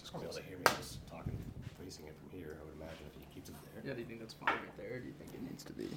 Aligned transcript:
just 0.00 0.12
gonna 0.12 0.24
be 0.24 0.30
able 0.30 0.38
to 0.38 0.44
hear 0.44 0.58
me 0.58 0.64
just 0.78 1.06
talking, 1.08 1.36
facing 1.82 2.06
it 2.06 2.14
from 2.18 2.38
here. 2.38 2.56
I 2.60 2.64
would 2.64 2.74
imagine 2.76 3.04
if 3.06 3.14
he 3.20 3.34
keeps 3.34 3.48
it 3.48 3.54
there. 3.74 3.82
Yeah, 3.84 3.94
do 3.94 4.00
you 4.00 4.06
think 4.06 4.20
that's 4.20 4.34
fine 4.34 4.48
right 4.54 4.76
there? 4.76 4.96
Or 4.96 5.00
do 5.00 5.06
you 5.06 5.14
think 5.14 5.34
it 5.34 5.42
needs 5.42 5.64
to 5.64 5.72
be? 5.72 5.88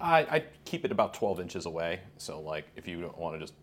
I 0.00 0.18
I 0.20 0.44
keep 0.64 0.84
it 0.84 0.92
about 0.92 1.14
12 1.14 1.40
inches 1.40 1.66
away. 1.66 2.00
So 2.18 2.40
like 2.40 2.66
if 2.76 2.86
you 2.86 3.00
don't 3.00 3.18
want 3.18 3.34
to 3.36 3.40
just 3.40 3.54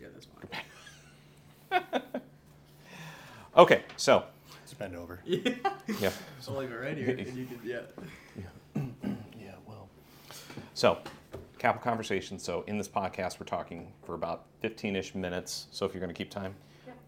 Yeah, 0.00 0.08
that's 0.12 0.26
fine. 1.70 2.02
okay. 3.56 3.84
So 3.96 4.24
Just 4.64 4.78
bend 4.78 4.94
over. 4.96 5.20
yeah. 5.24 5.54
yeah. 6.00 6.10
So 6.40 6.52
like 6.52 6.70
right 6.70 6.96
here, 6.96 7.10
and 7.10 7.36
you 7.36 7.46
could 7.46 7.60
yeah. 7.64 7.80
Yeah, 9.40 9.52
well. 9.66 9.88
So, 10.74 10.98
capital 11.58 11.82
conversation. 11.82 12.38
So, 12.38 12.62
in 12.66 12.78
this 12.78 12.88
podcast, 12.88 13.40
we're 13.40 13.46
talking 13.46 13.92
for 14.04 14.14
about 14.14 14.44
15 14.60 14.96
ish 14.96 15.14
minutes. 15.14 15.66
So, 15.70 15.86
if 15.86 15.92
you're 15.92 16.00
going 16.00 16.12
to 16.12 16.16
keep 16.16 16.30
time, 16.30 16.54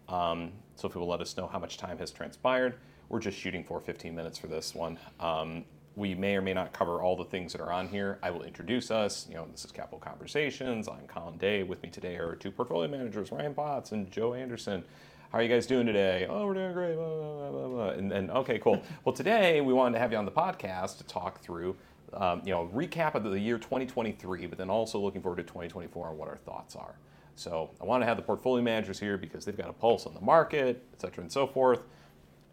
um, 0.09 0.51
so 0.83 0.89
if 0.89 0.95
you 0.95 0.99
will 0.99 1.07
let 1.07 1.21
us 1.21 1.37
know 1.37 1.47
how 1.47 1.59
much 1.59 1.77
time 1.77 1.97
has 1.97 2.11
transpired, 2.11 2.75
we're 3.07 3.21
just 3.21 3.37
shooting 3.37 3.63
for 3.63 3.79
15 3.79 4.13
minutes 4.13 4.37
for 4.37 4.47
this 4.47 4.75
one. 4.75 4.99
Um, 5.17 5.63
we 5.95 6.13
may 6.13 6.35
or 6.35 6.41
may 6.41 6.53
not 6.53 6.73
cover 6.73 7.01
all 7.01 7.15
the 7.15 7.23
things 7.23 7.53
that 7.53 7.61
are 7.61 7.71
on 7.71 7.87
here. 7.87 8.19
I 8.21 8.31
will 8.31 8.43
introduce 8.43 8.91
us. 8.91 9.25
You 9.29 9.35
know, 9.35 9.47
this 9.49 9.63
is 9.63 9.71
Capital 9.71 9.99
Conversations. 9.99 10.89
I'm 10.89 11.07
Colin 11.07 11.37
Day. 11.37 11.63
With 11.63 11.81
me 11.83 11.89
today 11.89 12.17
are 12.17 12.35
two 12.35 12.51
portfolio 12.51 12.89
managers, 12.89 13.31
Ryan 13.31 13.53
Potts 13.53 13.93
and 13.93 14.11
Joe 14.11 14.33
Anderson. 14.33 14.83
How 15.31 15.37
are 15.37 15.41
you 15.41 15.47
guys 15.47 15.65
doing 15.65 15.85
today? 15.85 16.27
Oh, 16.29 16.47
we're 16.47 16.53
doing 16.53 16.73
great. 16.73 16.95
Blah, 16.95 17.07
blah, 17.07 17.51
blah, 17.51 17.67
blah. 17.69 17.89
And 17.91 18.11
then, 18.11 18.29
okay, 18.31 18.59
cool. 18.59 18.83
Well, 19.05 19.15
today 19.15 19.61
we 19.61 19.71
wanted 19.71 19.93
to 19.93 19.99
have 19.99 20.11
you 20.11 20.17
on 20.17 20.25
the 20.25 20.31
podcast 20.31 20.97
to 20.97 21.05
talk 21.05 21.39
through, 21.39 21.77
um, 22.11 22.41
you 22.43 22.51
know, 22.51 22.69
recap 22.75 23.15
of 23.15 23.23
the 23.23 23.39
year 23.39 23.57
2023, 23.57 24.47
but 24.47 24.57
then 24.57 24.69
also 24.69 24.99
looking 24.99 25.21
forward 25.21 25.37
to 25.37 25.43
2024 25.43 26.09
and 26.09 26.17
what 26.17 26.27
our 26.27 26.35
thoughts 26.35 26.75
are. 26.75 26.95
So 27.35 27.71
I 27.81 27.85
want 27.85 28.01
to 28.01 28.05
have 28.05 28.17
the 28.17 28.23
portfolio 28.23 28.63
managers 28.63 28.99
here 28.99 29.17
because 29.17 29.45
they've 29.45 29.57
got 29.57 29.69
a 29.69 29.73
pulse 29.73 30.05
on 30.05 30.13
the 30.13 30.21
market, 30.21 30.83
et 30.93 31.01
cetera, 31.01 31.21
and 31.23 31.31
so 31.31 31.47
forth. 31.47 31.81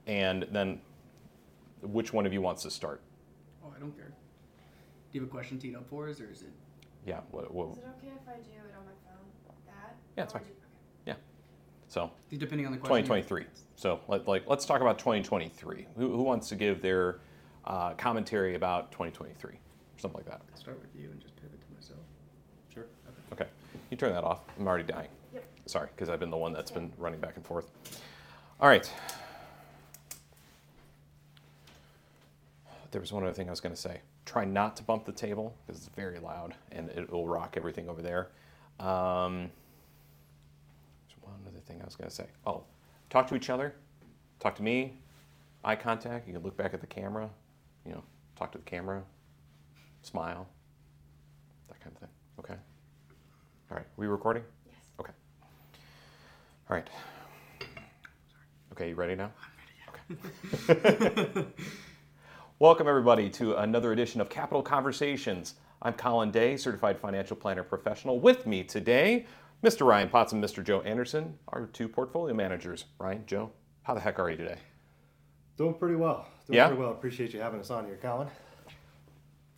And 0.07 0.47
then, 0.51 0.81
which 1.83 2.13
one 2.13 2.27
of 2.27 2.33
you 2.33 2.41
wants 2.41 2.63
to 2.63 2.71
start? 2.71 3.03
Oh, 3.65 3.73
I 3.77 3.79
don't 3.79 3.95
care. 3.97 4.09
Do 4.09 5.19
you 5.19 5.21
have 5.21 5.29
a 5.29 5.33
question 5.33 5.59
teed 5.59 5.77
up 5.77 5.89
for 5.89 6.09
us, 6.09 6.21
or 6.21 6.31
is 6.31 6.43
it? 6.43 6.53
Yeah. 7.07 7.21
What, 7.31 7.53
what, 7.53 7.73
Is 7.73 7.79
it 7.79 7.85
okay 7.99 8.09
if 8.09 8.29
I 8.29 8.37
do 8.37 8.69
it 8.69 8.75
on 8.79 8.85
my 8.85 8.93
phone? 9.05 9.57
That? 9.67 9.97
Yeah, 10.17 10.25
it's 10.25 10.35
Or 10.35 10.39
fine. 10.39 10.49
do- 10.49 11.11
okay. 11.13 11.19
so 11.89 12.11
Depending 12.31 12.67
on 12.67 12.73
the 12.73 12.79
question. 12.79 13.05
2023. 13.05 13.45
So 13.77 14.01
let, 14.09 14.27
like, 14.29 14.45
let's 14.47 14.65
talk 14.65 14.81
about 14.81 14.99
2023. 14.99 15.87
Who, 15.97 16.17
who 16.17 16.23
wants 16.23 16.49
to 16.51 16.55
give 16.57 16.81
their 16.83 17.21
uh, 17.65 17.95
commentary 17.95 18.55
about 18.55 18.93
2023? 18.93 19.51
or 19.53 19.59
Something 19.99 20.19
like 20.19 20.27
that. 20.27 20.41
I'll 20.53 20.59
start 20.61 20.81
with 20.81 20.91
you 21.01 21.11
and 21.11 21.21
just 21.21 21.37
pivot 21.37 21.61
to 21.61 21.67
myself. 21.75 22.01
Sure. 22.73 22.87
Okay. 23.33 23.47
You 23.91 23.97
turn 23.97 24.13
that 24.13 24.25
off. 24.25 24.41
I'm 24.59 24.67
already 24.67 24.85
dying. 24.85 25.09
Yep. 25.35 25.45
Sorry, 25.67 25.89
because 25.95 26.09
I've 26.09 26.21
been 26.21 26.31
the 26.31 26.37
one 26.37 26.53
that's 26.53 26.71
been 26.71 26.93
running 26.97 27.21
back 27.21 27.37
and 27.37 27.45
forth. 27.45 27.71
All 28.61 28.69
right. 28.69 28.91
There 32.93 33.01
was 33.01 33.13
one 33.13 33.25
other 33.25 33.33
thing 33.33 33.49
I 33.49 33.51
was 33.51 33.61
going 33.61 33.75
to 33.75 33.81
say. 33.81 34.01
Try 34.27 34.45
not 34.45 34.77
to 34.77 34.83
bump 34.83 35.05
the 35.05 35.13
table 35.13 35.57
because 35.67 35.81
it's 35.81 35.95
very 35.95 36.19
loud 36.21 36.55
and 36.71 36.89
it 36.91 37.11
will 37.11 37.27
rock 37.27 37.55
everything 37.57 37.89
over 37.89 38.01
there. 38.01 38.29
Um, 38.79 39.51
there's 41.09 41.17
one 41.21 41.35
other 41.47 41.61
thing 41.61 41.81
I 41.83 41.85
was 41.85 41.97
going 41.97 42.09
to 42.09 42.15
say. 42.15 42.27
Oh, 42.47 42.63
talk 43.09 43.27
to 43.29 43.35
each 43.35 43.51
other. 43.51 43.75
Talk 44.39 44.55
to 44.57 44.63
me. 44.63 44.95
Eye 45.65 45.77
contact. 45.77 46.27
You 46.27 46.35
can 46.35 46.43
look 46.43 46.57
back 46.57 46.75
at 46.75 46.81
the 46.81 46.87
camera. 46.87 47.29
You 47.85 47.93
know, 47.93 48.03
talk 48.37 48.53
to 48.53 48.59
the 48.59 48.65
camera. 48.65 49.03
Smile. 50.03 50.47
That 51.69 51.81
kind 51.81 51.95
of 51.95 52.01
thing. 52.01 52.10
Okay. 53.71 53.73
All 53.73 53.77
right. 53.77 53.87
we 53.97 54.07
recording? 54.07 54.43
Yes. 54.67 54.75
Okay. 54.99 55.13
All 56.69 56.77
right. 56.77 56.89
Okay, 58.73 58.89
you 58.89 58.95
ready 58.95 59.15
now? 59.15 59.31
I'm 60.09 60.17
ready. 60.69 60.77
Yeah. 60.87 61.35
Okay. 61.35 61.47
Welcome, 62.59 62.89
everybody, 62.89 63.31
to 63.31 63.55
another 63.57 63.93
edition 63.93 64.21
of 64.21 64.29
Capital 64.29 64.63
Conversations. 64.63 65.55
I'm 65.83 65.93
Colin 65.95 66.31
Day, 66.31 66.57
certified 66.57 66.99
financial 66.99 67.37
planner 67.37 67.63
professional. 67.63 68.19
With 68.21 68.47
me 68.47 68.65
today, 68.65 69.27
Mr. 69.65 69.87
Ryan 69.87 70.09
Potts 70.09 70.33
and 70.33 70.43
Mr. 70.43 70.63
Joe 70.65 70.81
Anderson, 70.83 71.39
our 71.49 71.67
two 71.67 71.89
portfolio 71.89 72.35
managers. 72.35 72.87
Ryan, 72.99 73.25
Joe, 73.27 73.53
how 73.83 73.95
the 73.95 74.01
heck 74.01 74.19
are 74.19 74.29
you 74.31 74.37
today? 74.37 74.59
Doing 75.57 75.75
pretty 75.75 75.97
well. 75.97 76.27
Doing 76.47 76.57
Yeah? 76.57 76.67
pretty 76.67 76.83
well. 76.83 76.91
Appreciate 76.93 77.33
you 77.33 77.41
having 77.41 77.61
us 77.61 77.71
on 77.71 77.87
here, 77.87 77.99
Colin. 78.03 78.29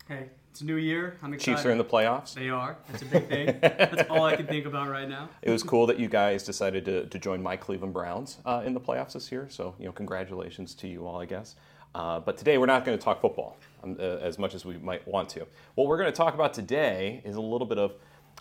Hey, 0.06 0.28
it's 0.52 0.60
a 0.60 0.66
new 0.66 0.76
year. 0.76 1.16
I'm 1.22 1.32
excited. 1.32 1.56
Chiefs 1.56 1.64
are 1.64 1.70
in 1.70 1.78
the 1.78 1.84
playoffs. 1.84 2.34
They 2.34 2.50
are. 2.50 2.76
That's 2.90 3.00
a 3.00 3.06
big 3.06 3.26
thing. 3.26 3.58
That's 3.62 4.10
all 4.10 4.26
I 4.26 4.36
can 4.36 4.46
think 4.46 4.66
about 4.66 4.90
right 4.90 5.08
now. 5.08 5.30
It 5.40 5.50
was 5.50 5.62
cool 5.62 5.86
that 5.86 5.98
you 5.98 6.08
guys 6.08 6.44
decided 6.44 6.84
to, 6.84 7.06
to 7.06 7.18
join 7.18 7.42
my 7.42 7.56
Cleveland 7.56 7.94
Browns 7.94 8.36
uh, 8.44 8.60
in 8.62 8.74
the 8.74 8.80
playoffs 8.80 9.14
this 9.14 9.32
year. 9.32 9.46
So, 9.48 9.74
you 9.78 9.86
know, 9.86 9.92
congratulations 9.92 10.74
to 10.74 10.88
you 10.88 11.06
all, 11.06 11.18
I 11.18 11.24
guess. 11.24 11.56
Uh, 11.94 12.20
but 12.20 12.36
today 12.36 12.58
we're 12.58 12.66
not 12.66 12.84
going 12.84 12.98
to 12.98 13.02
talk 13.02 13.22
football 13.22 13.56
um, 13.82 13.96
uh, 13.98 14.02
as 14.02 14.38
much 14.38 14.54
as 14.54 14.66
we 14.66 14.76
might 14.76 15.08
want 15.08 15.30
to. 15.30 15.46
What 15.74 15.86
we're 15.86 15.96
going 15.96 16.12
to 16.12 16.16
talk 16.16 16.34
about 16.34 16.52
today 16.52 17.22
is 17.24 17.36
a 17.36 17.41
little 17.41 17.66
bit 17.66 17.78
of 17.78 17.94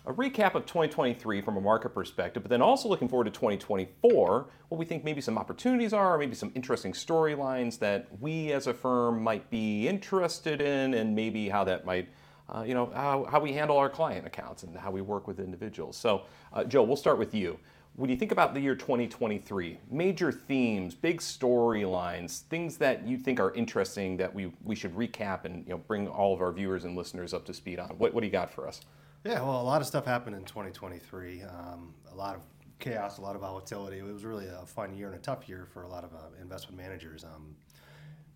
a 0.04 0.12
recap 0.12 0.54
of 0.54 0.66
2023 0.66 1.40
from 1.40 1.56
a 1.56 1.60
market 1.60 1.90
perspective, 1.90 2.42
but 2.42 2.50
then 2.50 2.60
also 2.60 2.88
looking 2.88 3.08
forward 3.08 3.24
to 3.24 3.30
2024, 3.30 4.48
what 4.68 4.78
we 4.78 4.84
think 4.84 5.04
maybe 5.04 5.20
some 5.20 5.38
opportunities 5.38 5.92
are, 5.92 6.14
or 6.14 6.18
maybe 6.18 6.34
some 6.34 6.50
interesting 6.54 6.92
storylines 6.92 7.78
that 7.78 8.08
we 8.20 8.52
as 8.52 8.66
a 8.66 8.74
firm 8.74 9.22
might 9.22 9.48
be 9.50 9.86
interested 9.86 10.60
in, 10.60 10.94
and 10.94 11.14
maybe 11.14 11.48
how 11.48 11.62
that 11.64 11.84
might 11.84 12.08
uh, 12.48 12.62
you 12.62 12.74
know, 12.74 12.90
how, 12.94 13.24
how 13.30 13.40
we 13.40 13.52
handle 13.52 13.78
our 13.78 13.88
client 13.88 14.26
accounts 14.26 14.62
and 14.62 14.76
how 14.76 14.90
we 14.90 15.00
work 15.00 15.26
with 15.26 15.40
individuals. 15.40 15.96
So, 15.96 16.22
uh, 16.52 16.64
Joe, 16.64 16.82
we'll 16.82 16.96
start 16.96 17.18
with 17.18 17.34
you. 17.34 17.58
When 17.94 18.08
you 18.08 18.16
think 18.16 18.32
about 18.32 18.54
the 18.54 18.60
year 18.60 18.74
2023, 18.74 19.78
major 19.90 20.32
themes, 20.32 20.94
big 20.94 21.20
storylines, 21.20 22.40
things 22.40 22.78
that 22.78 23.06
you 23.06 23.18
think 23.18 23.38
are 23.38 23.52
interesting 23.54 24.16
that 24.16 24.34
we, 24.34 24.52
we 24.64 24.74
should 24.74 24.94
recap 24.94 25.44
and 25.44 25.64
you 25.64 25.70
know, 25.70 25.78
bring 25.78 26.08
all 26.08 26.34
of 26.34 26.40
our 26.40 26.52
viewers 26.52 26.84
and 26.84 26.96
listeners 26.96 27.34
up 27.34 27.44
to 27.46 27.54
speed 27.54 27.78
on. 27.78 27.90
What, 27.90 28.14
what 28.14 28.20
do 28.20 28.26
you 28.26 28.32
got 28.32 28.50
for 28.50 28.66
us? 28.66 28.80
Yeah, 29.24 29.40
well, 29.42 29.60
a 29.60 29.62
lot 29.62 29.80
of 29.80 29.86
stuff 29.86 30.04
happened 30.04 30.34
in 30.34 30.44
2023. 30.44 31.42
Um, 31.42 31.94
a 32.10 32.14
lot 32.14 32.34
of 32.34 32.42
chaos, 32.80 33.18
a 33.18 33.20
lot 33.20 33.36
of 33.36 33.40
volatility. 33.40 33.98
It 33.98 34.04
was 34.04 34.24
really 34.24 34.46
a 34.48 34.66
fun 34.66 34.94
year 34.94 35.06
and 35.06 35.14
a 35.14 35.20
tough 35.20 35.48
year 35.48 35.64
for 35.72 35.84
a 35.84 35.88
lot 35.88 36.02
of 36.02 36.12
uh, 36.12 36.40
investment 36.40 36.76
managers. 36.76 37.22
Um, 37.22 37.54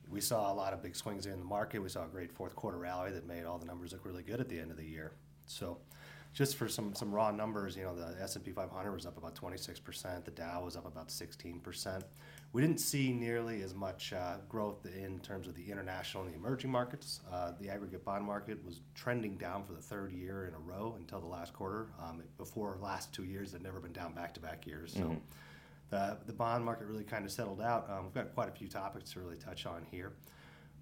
we 0.09 0.21
saw 0.21 0.53
a 0.53 0.55
lot 0.55 0.73
of 0.73 0.85
big 0.85 0.95
swings 0.95 1.27
in 1.27 1.41
the 1.41 1.45
market. 1.45 1.81
We 1.81 1.89
saw 1.89 2.05
a 2.05 2.09
great 2.09 2.31
fourth 2.31 2.55
quarter 2.55 2.79
rally 2.79 3.11
that 3.11 3.27
made 3.27 3.45
all 3.45 3.59
the 3.59 3.67
numbers 3.67 3.93
look 3.93 4.05
really 4.05 4.23
good 4.23 4.41
at 4.41 4.49
the 4.49 4.61
end 4.61 4.71
of 4.71 4.77
the 4.77 4.85
year. 4.85 5.11
So, 5.47 5.79
just 6.33 6.55
for 6.57 6.69
some 6.69 6.95
some 6.95 7.13
raw 7.13 7.33
numbers, 7.33 7.77
you 7.77 7.83
know, 7.83 7.97
the 7.97 8.15
S&P 8.23 8.53
500 8.53 8.93
was 8.93 9.07
up 9.07 9.19
about 9.19 9.35
26%. 9.35 10.25
The 10.25 10.31
Dow 10.31 10.63
was 10.63 10.77
up 10.77 10.87
about 10.87 11.09
16%. 11.09 12.03
We 12.57 12.63
didn't 12.63 12.81
see 12.81 13.13
nearly 13.13 13.61
as 13.61 13.75
much 13.75 14.15
uh, 14.15 14.37
growth 14.49 14.87
in 14.87 15.19
terms 15.19 15.47
of 15.47 15.55
the 15.55 15.71
international 15.71 16.23
and 16.23 16.33
the 16.33 16.39
emerging 16.39 16.71
markets. 16.71 17.21
Uh, 17.31 17.53
the 17.61 17.69
aggregate 17.69 18.03
bond 18.03 18.25
market 18.25 18.65
was 18.65 18.81
trending 18.95 19.37
down 19.37 19.63
for 19.63 19.75
the 19.75 19.83
third 19.83 20.11
year 20.11 20.47
in 20.47 20.55
a 20.55 20.59
row 20.59 20.95
until 20.99 21.21
the 21.21 21.27
last 21.27 21.53
quarter. 21.53 21.89
Um, 22.03 22.23
before 22.39 22.79
last 22.81 23.13
two 23.13 23.25
years, 23.25 23.51
it 23.51 23.57
had 23.57 23.63
never 23.63 23.79
been 23.79 23.93
down 23.93 24.15
back-to-back 24.15 24.67
years. 24.67 24.95
So 24.95 25.01
the, 25.91 26.17
the 26.25 26.33
bond 26.33 26.65
market 26.65 26.87
really 26.87 27.05
kind 27.05 27.27
of 27.27 27.31
settled 27.31 27.61
out. 27.61 27.91
Um, 27.91 28.05
we've 28.05 28.15
got 28.15 28.35
quite 28.35 28.49
a 28.49 28.53
few 28.53 28.69
topics 28.69 29.13
to 29.13 29.21
really 29.21 29.37
touch 29.37 29.67
on 29.67 29.85
here. 29.91 30.15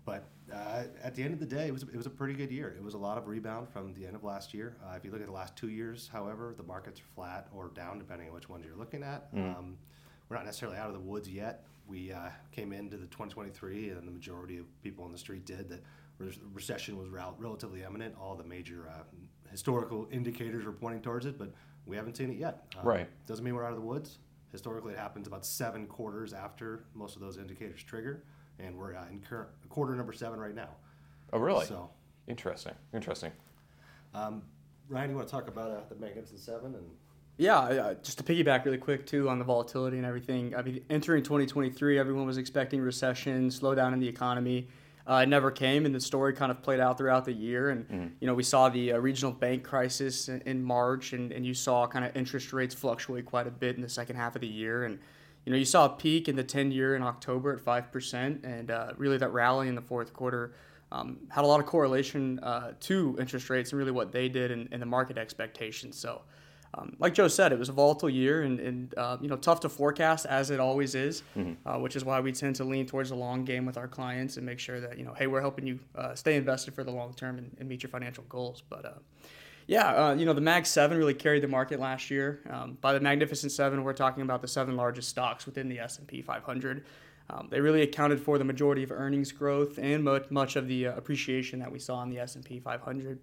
But 0.04 0.28
uh, 0.52 0.84
at 1.02 1.16
the 1.16 1.24
end 1.24 1.34
of 1.34 1.40
the 1.40 1.46
day, 1.46 1.66
it 1.66 1.72
was, 1.72 1.82
it 1.82 1.96
was 1.96 2.06
a 2.06 2.10
pretty 2.10 2.34
good 2.34 2.52
year. 2.52 2.72
It 2.78 2.84
was 2.84 2.94
a 2.94 2.98
lot 2.98 3.18
of 3.18 3.26
rebound 3.26 3.68
from 3.68 3.94
the 3.94 4.06
end 4.06 4.14
of 4.14 4.22
last 4.22 4.54
year. 4.54 4.76
Uh, 4.86 4.94
if 4.94 5.04
you 5.04 5.10
look 5.10 5.22
at 5.22 5.26
the 5.26 5.32
last 5.32 5.56
two 5.56 5.70
years, 5.70 6.08
however, 6.12 6.54
the 6.56 6.62
markets 6.62 7.00
are 7.00 7.14
flat 7.16 7.48
or 7.52 7.72
down, 7.74 7.98
depending 7.98 8.28
on 8.28 8.34
which 8.34 8.48
ones 8.48 8.64
you're 8.64 8.76
looking 8.76 9.02
at. 9.02 9.26
Um, 9.58 9.76
we're 10.28 10.36
not 10.36 10.44
necessarily 10.46 10.78
out 10.78 10.88
of 10.88 10.94
the 10.94 11.00
woods 11.00 11.28
yet. 11.28 11.64
We 11.86 12.12
uh, 12.12 12.30
came 12.50 12.72
into 12.72 12.96
the 12.96 13.06
2023, 13.06 13.90
and 13.90 14.06
the 14.08 14.12
majority 14.12 14.56
of 14.58 14.64
people 14.82 15.04
on 15.04 15.12
the 15.12 15.18
street 15.18 15.44
did 15.44 15.68
that. 15.68 15.82
Re- 16.18 16.38
recession 16.52 16.96
was 16.96 17.08
rel- 17.08 17.34
relatively 17.38 17.82
imminent. 17.82 18.14
All 18.20 18.36
the 18.36 18.44
major 18.44 18.88
uh, 18.88 19.02
historical 19.50 20.06
indicators 20.12 20.64
were 20.64 20.72
pointing 20.72 21.02
towards 21.02 21.26
it, 21.26 21.36
but 21.38 21.52
we 21.86 21.96
haven't 21.96 22.16
seen 22.16 22.30
it 22.30 22.38
yet. 22.38 22.72
Uh, 22.78 22.82
Right. 22.84 23.08
Doesn't 23.26 23.44
mean 23.44 23.54
we're 23.54 23.64
out 23.64 23.72
of 23.72 23.76
the 23.80 23.84
woods. 23.84 24.18
Historically, 24.52 24.92
it 24.92 24.98
happens 24.98 25.26
about 25.26 25.44
seven 25.44 25.86
quarters 25.86 26.32
after 26.32 26.84
most 26.94 27.16
of 27.16 27.20
those 27.20 27.36
indicators 27.36 27.82
trigger, 27.82 28.22
and 28.60 28.76
we're 28.78 28.94
uh, 28.94 29.04
in 29.10 29.18
current 29.20 29.48
quarter 29.68 29.96
number 29.96 30.12
seven 30.12 30.38
right 30.38 30.54
now. 30.54 30.68
Oh, 31.32 31.38
really? 31.40 31.66
So, 31.66 31.90
Interesting. 32.28 32.74
Interesting. 32.94 33.32
um, 34.14 34.42
Ryan, 34.88 35.10
you 35.10 35.16
want 35.16 35.26
to 35.28 35.32
talk 35.32 35.48
about 35.48 35.70
uh, 35.72 35.80
the 35.88 35.96
Magnificent 35.96 36.38
Seven 36.40 36.74
and 36.76 36.86
Yeah, 37.36 37.94
just 38.02 38.18
to 38.18 38.24
piggyback 38.24 38.64
really 38.64 38.78
quick 38.78 39.06
too 39.06 39.28
on 39.28 39.40
the 39.40 39.44
volatility 39.44 39.96
and 39.96 40.06
everything. 40.06 40.54
I 40.54 40.62
mean, 40.62 40.84
entering 40.88 41.24
2023, 41.24 41.98
everyone 41.98 42.26
was 42.26 42.38
expecting 42.38 42.80
recession, 42.80 43.48
slowdown 43.48 43.92
in 43.92 43.98
the 43.98 44.08
economy. 44.08 44.68
Uh, 45.06 45.20
it 45.24 45.28
never 45.28 45.50
came, 45.50 45.84
and 45.84 45.94
the 45.94 46.00
story 46.00 46.32
kind 46.32 46.50
of 46.50 46.62
played 46.62 46.80
out 46.80 46.96
throughout 46.96 47.24
the 47.24 47.32
year. 47.32 47.70
And 47.70 47.86
you 48.20 48.26
know, 48.26 48.34
we 48.34 48.44
saw 48.44 48.68
the 48.68 48.92
uh, 48.92 48.98
regional 48.98 49.32
bank 49.32 49.64
crisis 49.64 50.28
in, 50.28 50.40
in 50.42 50.62
March, 50.62 51.12
and, 51.12 51.32
and 51.32 51.44
you 51.44 51.54
saw 51.54 51.86
kind 51.86 52.04
of 52.04 52.16
interest 52.16 52.52
rates 52.52 52.74
fluctuate 52.74 53.26
quite 53.26 53.46
a 53.46 53.50
bit 53.50 53.74
in 53.76 53.82
the 53.82 53.88
second 53.88 54.16
half 54.16 54.34
of 54.36 54.40
the 54.40 54.46
year. 54.46 54.84
And 54.84 55.00
you 55.44 55.52
know, 55.52 55.58
you 55.58 55.66
saw 55.66 55.86
a 55.86 55.90
peak 55.90 56.28
in 56.28 56.36
the 56.36 56.44
10-year 56.44 56.94
in 56.96 57.02
October 57.02 57.52
at 57.52 57.60
five 57.60 57.90
percent, 57.90 58.44
and 58.44 58.70
uh, 58.70 58.92
really 58.96 59.18
that 59.18 59.32
rally 59.32 59.68
in 59.68 59.74
the 59.74 59.82
fourth 59.82 60.14
quarter 60.14 60.54
um, 60.92 61.18
had 61.28 61.44
a 61.44 61.46
lot 61.46 61.58
of 61.58 61.66
correlation 61.66 62.38
uh, 62.38 62.72
to 62.80 63.16
interest 63.18 63.50
rates 63.50 63.72
and 63.72 63.78
really 63.78 63.90
what 63.90 64.12
they 64.12 64.28
did 64.28 64.52
and, 64.52 64.68
and 64.70 64.80
the 64.80 64.86
market 64.86 65.18
expectations. 65.18 65.98
So. 65.98 66.22
Um, 66.76 66.96
like 66.98 67.14
Joe 67.14 67.28
said, 67.28 67.52
it 67.52 67.58
was 67.58 67.68
a 67.68 67.72
volatile 67.72 68.10
year 68.10 68.42
and, 68.42 68.58
and 68.58 68.94
uh, 68.96 69.16
you 69.20 69.28
know 69.28 69.36
tough 69.36 69.60
to 69.60 69.68
forecast 69.68 70.26
as 70.26 70.50
it 70.50 70.60
always 70.60 70.94
is, 70.94 71.22
uh, 71.66 71.78
which 71.78 71.96
is 71.96 72.04
why 72.04 72.20
we 72.20 72.32
tend 72.32 72.56
to 72.56 72.64
lean 72.64 72.86
towards 72.86 73.10
the 73.10 73.16
long 73.16 73.44
game 73.44 73.64
with 73.64 73.76
our 73.76 73.88
clients 73.88 74.36
and 74.36 74.46
make 74.46 74.58
sure 74.58 74.80
that 74.80 74.98
you 74.98 75.04
know 75.04 75.14
hey 75.14 75.26
we're 75.26 75.40
helping 75.40 75.66
you 75.66 75.78
uh, 75.96 76.14
stay 76.14 76.36
invested 76.36 76.74
for 76.74 76.84
the 76.84 76.90
long 76.90 77.12
term 77.14 77.38
and, 77.38 77.54
and 77.60 77.68
meet 77.68 77.82
your 77.82 77.90
financial 77.90 78.24
goals. 78.28 78.62
But 78.68 78.84
uh, 78.84 78.90
yeah, 79.66 80.08
uh, 80.08 80.14
you 80.14 80.26
know 80.26 80.32
the 80.32 80.40
Mag 80.40 80.66
Seven 80.66 80.98
really 80.98 81.14
carried 81.14 81.42
the 81.42 81.48
market 81.48 81.78
last 81.78 82.10
year. 82.10 82.40
Um, 82.50 82.76
by 82.80 82.92
the 82.92 83.00
Magnificent 83.00 83.52
Seven, 83.52 83.84
we're 83.84 83.92
talking 83.92 84.22
about 84.22 84.42
the 84.42 84.48
seven 84.48 84.76
largest 84.76 85.08
stocks 85.08 85.46
within 85.46 85.68
the 85.68 85.78
S 85.78 85.98
and 85.98 86.06
P 86.06 86.22
500. 86.22 86.84
Um, 87.30 87.48
they 87.50 87.60
really 87.60 87.80
accounted 87.82 88.20
for 88.20 88.36
the 88.36 88.44
majority 88.44 88.82
of 88.82 88.92
earnings 88.92 89.32
growth 89.32 89.78
and 89.78 90.04
much, 90.04 90.30
much 90.30 90.56
of 90.56 90.68
the 90.68 90.88
uh, 90.88 90.96
appreciation 90.96 91.58
that 91.60 91.72
we 91.72 91.78
saw 91.78 92.02
in 92.02 92.10
the 92.10 92.18
S 92.18 92.34
and 92.34 92.44
P 92.44 92.60
500. 92.60 93.18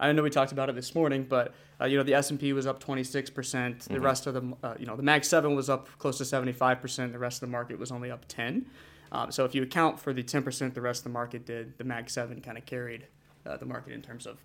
I 0.00 0.12
know 0.12 0.22
we 0.22 0.30
talked 0.30 0.52
about 0.52 0.68
it 0.68 0.74
this 0.74 0.94
morning, 0.94 1.26
but 1.28 1.54
uh, 1.80 1.86
you 1.86 1.96
know 1.96 2.02
the 2.02 2.14
S 2.14 2.30
and 2.30 2.38
P 2.38 2.52
was 2.52 2.66
up 2.66 2.80
26 2.80 3.30
percent. 3.30 3.80
The 3.80 4.00
rest 4.00 4.26
of 4.26 4.34
the 4.34 4.56
uh, 4.62 4.74
you 4.78 4.86
know 4.86 4.96
the 4.96 5.02
Mag 5.02 5.24
Seven 5.24 5.54
was 5.54 5.70
up 5.70 5.88
close 5.98 6.18
to 6.18 6.24
75 6.24 6.80
percent. 6.80 7.12
The 7.12 7.18
rest 7.18 7.42
of 7.42 7.48
the 7.48 7.52
market 7.52 7.78
was 7.78 7.90
only 7.90 8.10
up 8.10 8.24
10. 8.28 8.66
Um, 9.12 9.30
so 9.30 9.44
if 9.44 9.54
you 9.54 9.62
account 9.62 10.00
for 10.00 10.12
the 10.12 10.22
10 10.22 10.42
percent 10.42 10.74
the 10.74 10.80
rest 10.80 11.00
of 11.00 11.04
the 11.04 11.10
market 11.10 11.46
did, 11.46 11.78
the 11.78 11.84
Mag 11.84 12.10
Seven 12.10 12.40
kind 12.40 12.58
of 12.58 12.66
carried 12.66 13.06
uh, 13.46 13.56
the 13.56 13.66
market 13.66 13.92
in 13.92 14.02
terms 14.02 14.26
of 14.26 14.38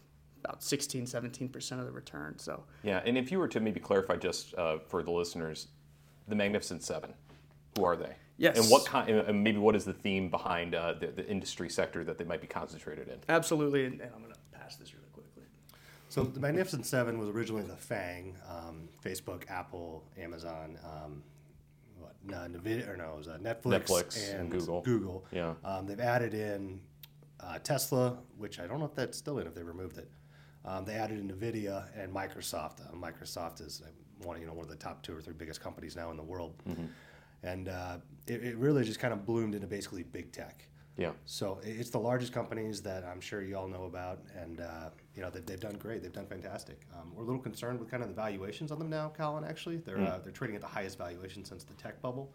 about 0.44 0.63
16, 0.63 1.06
17 1.06 1.50
percent 1.50 1.81
of 1.81 1.88
the 1.88 1.94
return. 1.94 2.38
So 2.38 2.63
Yeah, 2.84 3.02
and 3.06 3.18
if 3.18 3.31
you 3.31 3.40
were 3.40 3.48
to 3.50 3.60
maybe 3.60 3.80
clarify 3.80 4.18
just 4.18 4.56
uh, 4.56 4.78
for 4.88 5.04
the 5.04 5.12
listeners, 5.12 5.68
the 6.28 6.36
Magnificent 6.36 6.84
Seven, 6.84 7.13
who 7.78 7.84
are 7.84 7.95
they? 7.95 8.16
Yes. 8.38 8.57
And 8.57 8.69
what 8.69 8.86
kind? 8.86 9.10
And 9.10 9.44
maybe 9.44 9.57
what 9.57 9.75
is 9.75 9.84
the 9.84 9.94
theme 9.94 10.30
behind 10.30 10.74
uh, 10.74 10.94
the, 10.94 11.07
the 11.07 11.28
industry 11.28 11.69
sector 11.69 12.06
that 12.06 12.18
they 12.18 12.24
might 12.24 12.40
be 12.40 12.48
concentrated 12.48 13.10
in? 13.10 13.19
absolutely, 13.28 13.86
and, 13.86 14.00
and 14.00 14.12
I'm 14.16 14.22
going 14.22 14.34
to 14.34 14.40
pass 14.57 14.78
this 14.78 14.94
really. 14.94 15.08
So 16.09 16.23
the 16.23 16.39
Magnificent 16.39 16.88
Seven 16.88 17.19
was 17.19 17.29
originally 17.29 17.63
the 17.63 17.75
FANG, 17.75 18.35
um, 18.50 18.89
Facebook, 19.03 19.44
Apple, 19.50 20.03
Amazon, 20.17 20.77
um, 20.83 21.23
what, 22.00 22.15
no, 22.25 22.38
Nvidia, 22.38 22.89
or 22.89 22.97
no, 22.97 23.13
it 23.13 23.17
was 23.17 23.27
uh, 23.27 23.38
Netflix, 23.39 23.85
Netflix 23.85 24.39
and 24.39 24.50
Google. 24.50 24.81
Google. 24.81 25.25
Yeah. 25.31 25.53
Um, 25.63 25.85
they've 25.85 26.00
added 26.00 26.33
in 26.33 26.79
uh, 27.39 27.59
Tesla, 27.59 28.17
which 28.38 28.59
I 28.59 28.65
don't 28.65 28.79
know 28.79 28.85
if 28.85 28.95
that's 28.95 29.19
still 29.19 29.38
in, 29.38 29.45
if 29.45 29.53
they 29.53 29.61
removed 29.61 29.97
it. 30.00 30.09
Um, 30.65 30.83
they 30.83 30.95
added 30.95 31.19
in 31.19 31.29
Nvidia 31.29 31.85
and 31.95 32.11
Microsoft. 32.13 32.81
Uh, 32.81 32.95
Microsoft 32.95 33.61
is 33.61 33.83
one, 34.23 34.41
you 34.41 34.47
know, 34.47 34.53
one 34.53 34.63
of 34.63 34.69
the 34.69 34.75
top 34.75 35.03
two 35.03 35.15
or 35.15 35.21
three 35.21 35.35
biggest 35.38 35.61
companies 35.61 35.95
now 35.95 36.09
in 36.09 36.17
the 36.17 36.23
world, 36.23 36.56
and 37.44 37.69
uh, 37.69 37.97
it, 38.27 38.44
it 38.44 38.57
really 38.57 38.83
just 38.83 39.00
kind 39.00 39.13
of 39.13 39.25
bloomed 39.27 39.53
into 39.53 39.67
basically 39.67 40.03
big 40.03 40.31
tech. 40.31 40.65
Yeah. 41.00 41.12
So 41.25 41.60
it's 41.63 41.90
the 41.90 42.00
largest 42.00 42.34
companies 42.34 42.81
that 42.81 43.06
I'm 43.06 43.22
sure 43.22 43.42
you 43.42 43.57
all 43.57 43.69
know 43.69 43.86
about, 43.86 44.19
and 44.38 44.60
uh, 44.60 44.90
you 45.16 45.22
know 45.22 45.30
they, 45.30 45.40
they've 45.40 45.60
done 45.60 45.78
great. 45.78 46.04
They've 46.04 46.12
done 46.12 46.28
fantastic. 46.28 46.81
Um, 46.94 47.13
we're 47.16 47.24
a 47.24 47.25
little 47.25 47.42
concerned 47.42 47.80
with 47.80 47.90
kind 47.90 48.04
of 48.04 48.10
the 48.10 48.16
valuations 48.16 48.69
on 48.72 48.80
them 48.80 48.90
now, 48.90 49.12
Colin. 49.16 49.46
Actually, 49.46 49.78
they're 49.78 49.98
uh, 50.00 50.19
they're 50.22 50.34
trading 50.34 50.56
at 50.57 50.62
the 50.62 50.68
highest 50.68 50.98
valuation 50.98 51.46
since 51.46 51.63
the 51.63 51.74
tech 51.75 52.01
bubble. 52.01 52.34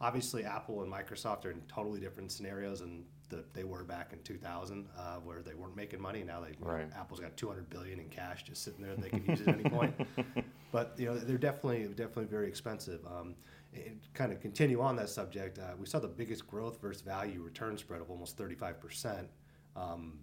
Obviously, 0.00 0.44
Apple 0.44 0.82
and 0.82 0.92
Microsoft 0.92 1.46
are 1.46 1.52
in 1.52 1.62
totally 1.68 2.00
different 2.00 2.32
scenarios 2.32 2.80
than 2.80 3.04
the, 3.28 3.44
they 3.52 3.62
were 3.62 3.84
back 3.84 4.12
in 4.12 4.20
2000, 4.24 4.88
uh, 4.98 5.16
where 5.18 5.42
they 5.42 5.54
weren't 5.54 5.76
making 5.76 6.00
money. 6.02 6.24
Now 6.24 6.40
they 6.40 6.50
know, 6.50 6.72
Right. 6.72 6.88
Apple's 6.94 7.20
got 7.20 7.36
200 7.36 7.70
billion 7.70 8.00
in 8.00 8.08
cash 8.08 8.42
just 8.42 8.62
sitting 8.62 8.82
there; 8.82 8.94
they 8.96 9.08
can 9.08 9.24
use 9.24 9.40
it 9.40 9.48
at 9.48 9.54
any 9.54 9.70
point. 9.70 9.94
But 10.72 10.94
you 10.96 11.04
know 11.04 11.18
they're 11.18 11.36
definitely 11.36 11.86
definitely 11.88 12.24
very 12.24 12.48
expensive. 12.48 13.00
Um, 13.06 13.34
kind 14.14 14.32
of 14.32 14.40
continue 14.40 14.80
on 14.80 14.96
that 14.96 15.08
subject, 15.08 15.58
uh, 15.58 15.74
we 15.78 15.86
saw 15.86 15.98
the 15.98 16.08
biggest 16.08 16.46
growth 16.46 16.80
versus 16.80 17.02
value 17.02 17.40
return 17.42 17.78
spread 17.78 18.00
of 18.00 18.10
almost 18.10 18.36
35 18.36 18.80
percent, 18.80 19.28
um, 19.76 20.18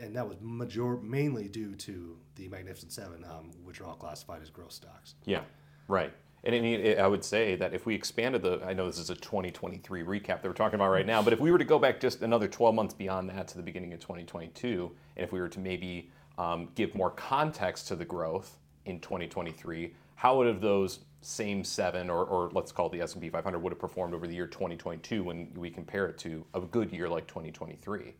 and 0.00 0.14
that 0.16 0.26
was 0.26 0.38
major 0.40 0.96
mainly 0.96 1.48
due 1.48 1.74
to 1.76 2.16
the 2.36 2.48
Magnificent 2.48 2.92
Seven, 2.92 3.24
um, 3.24 3.50
which 3.64 3.80
are 3.80 3.86
all 3.86 3.94
classified 3.94 4.42
as 4.42 4.50
growth 4.50 4.72
stocks. 4.72 5.14
Yeah, 5.24 5.42
right. 5.88 6.12
And 6.42 6.54
I, 6.54 6.60
mean, 6.60 6.98
I 6.98 7.06
would 7.06 7.22
say 7.22 7.54
that 7.56 7.74
if 7.74 7.84
we 7.84 7.94
expanded 7.94 8.42
the, 8.42 8.62
I 8.64 8.72
know 8.72 8.86
this 8.86 8.98
is 8.98 9.10
a 9.10 9.14
2023 9.14 10.02
recap 10.02 10.40
that 10.40 10.44
we're 10.44 10.52
talking 10.52 10.76
about 10.76 10.90
right 10.90 11.06
now, 11.06 11.20
but 11.20 11.34
if 11.34 11.40
we 11.40 11.50
were 11.50 11.58
to 11.58 11.64
go 11.64 11.78
back 11.78 12.00
just 12.00 12.22
another 12.22 12.48
12 12.48 12.74
months 12.74 12.94
beyond 12.94 13.28
that 13.28 13.46
to 13.48 13.58
the 13.58 13.62
beginning 13.62 13.92
of 13.92 14.00
2022, 14.00 14.90
and 15.16 15.24
if 15.24 15.32
we 15.32 15.40
were 15.40 15.50
to 15.50 15.60
maybe 15.60 16.10
um, 16.38 16.70
give 16.74 16.94
more 16.94 17.10
context 17.10 17.88
to 17.88 17.96
the 17.96 18.06
growth 18.06 18.58
in 18.86 19.00
2023, 19.00 19.94
how 20.14 20.38
would 20.38 20.46
have 20.46 20.62
those 20.62 21.00
same 21.22 21.64
seven, 21.64 22.08
or, 22.08 22.24
or 22.24 22.50
let's 22.52 22.72
call 22.72 22.88
the 22.88 23.00
S&P 23.00 23.28
500, 23.28 23.58
would 23.58 23.72
have 23.72 23.78
performed 23.78 24.14
over 24.14 24.26
the 24.26 24.34
year 24.34 24.46
2022 24.46 25.22
when 25.22 25.48
we 25.54 25.70
compare 25.70 26.06
it 26.06 26.18
to 26.18 26.44
a 26.54 26.60
good 26.60 26.92
year 26.92 27.08
like 27.08 27.26
2023? 27.26 28.14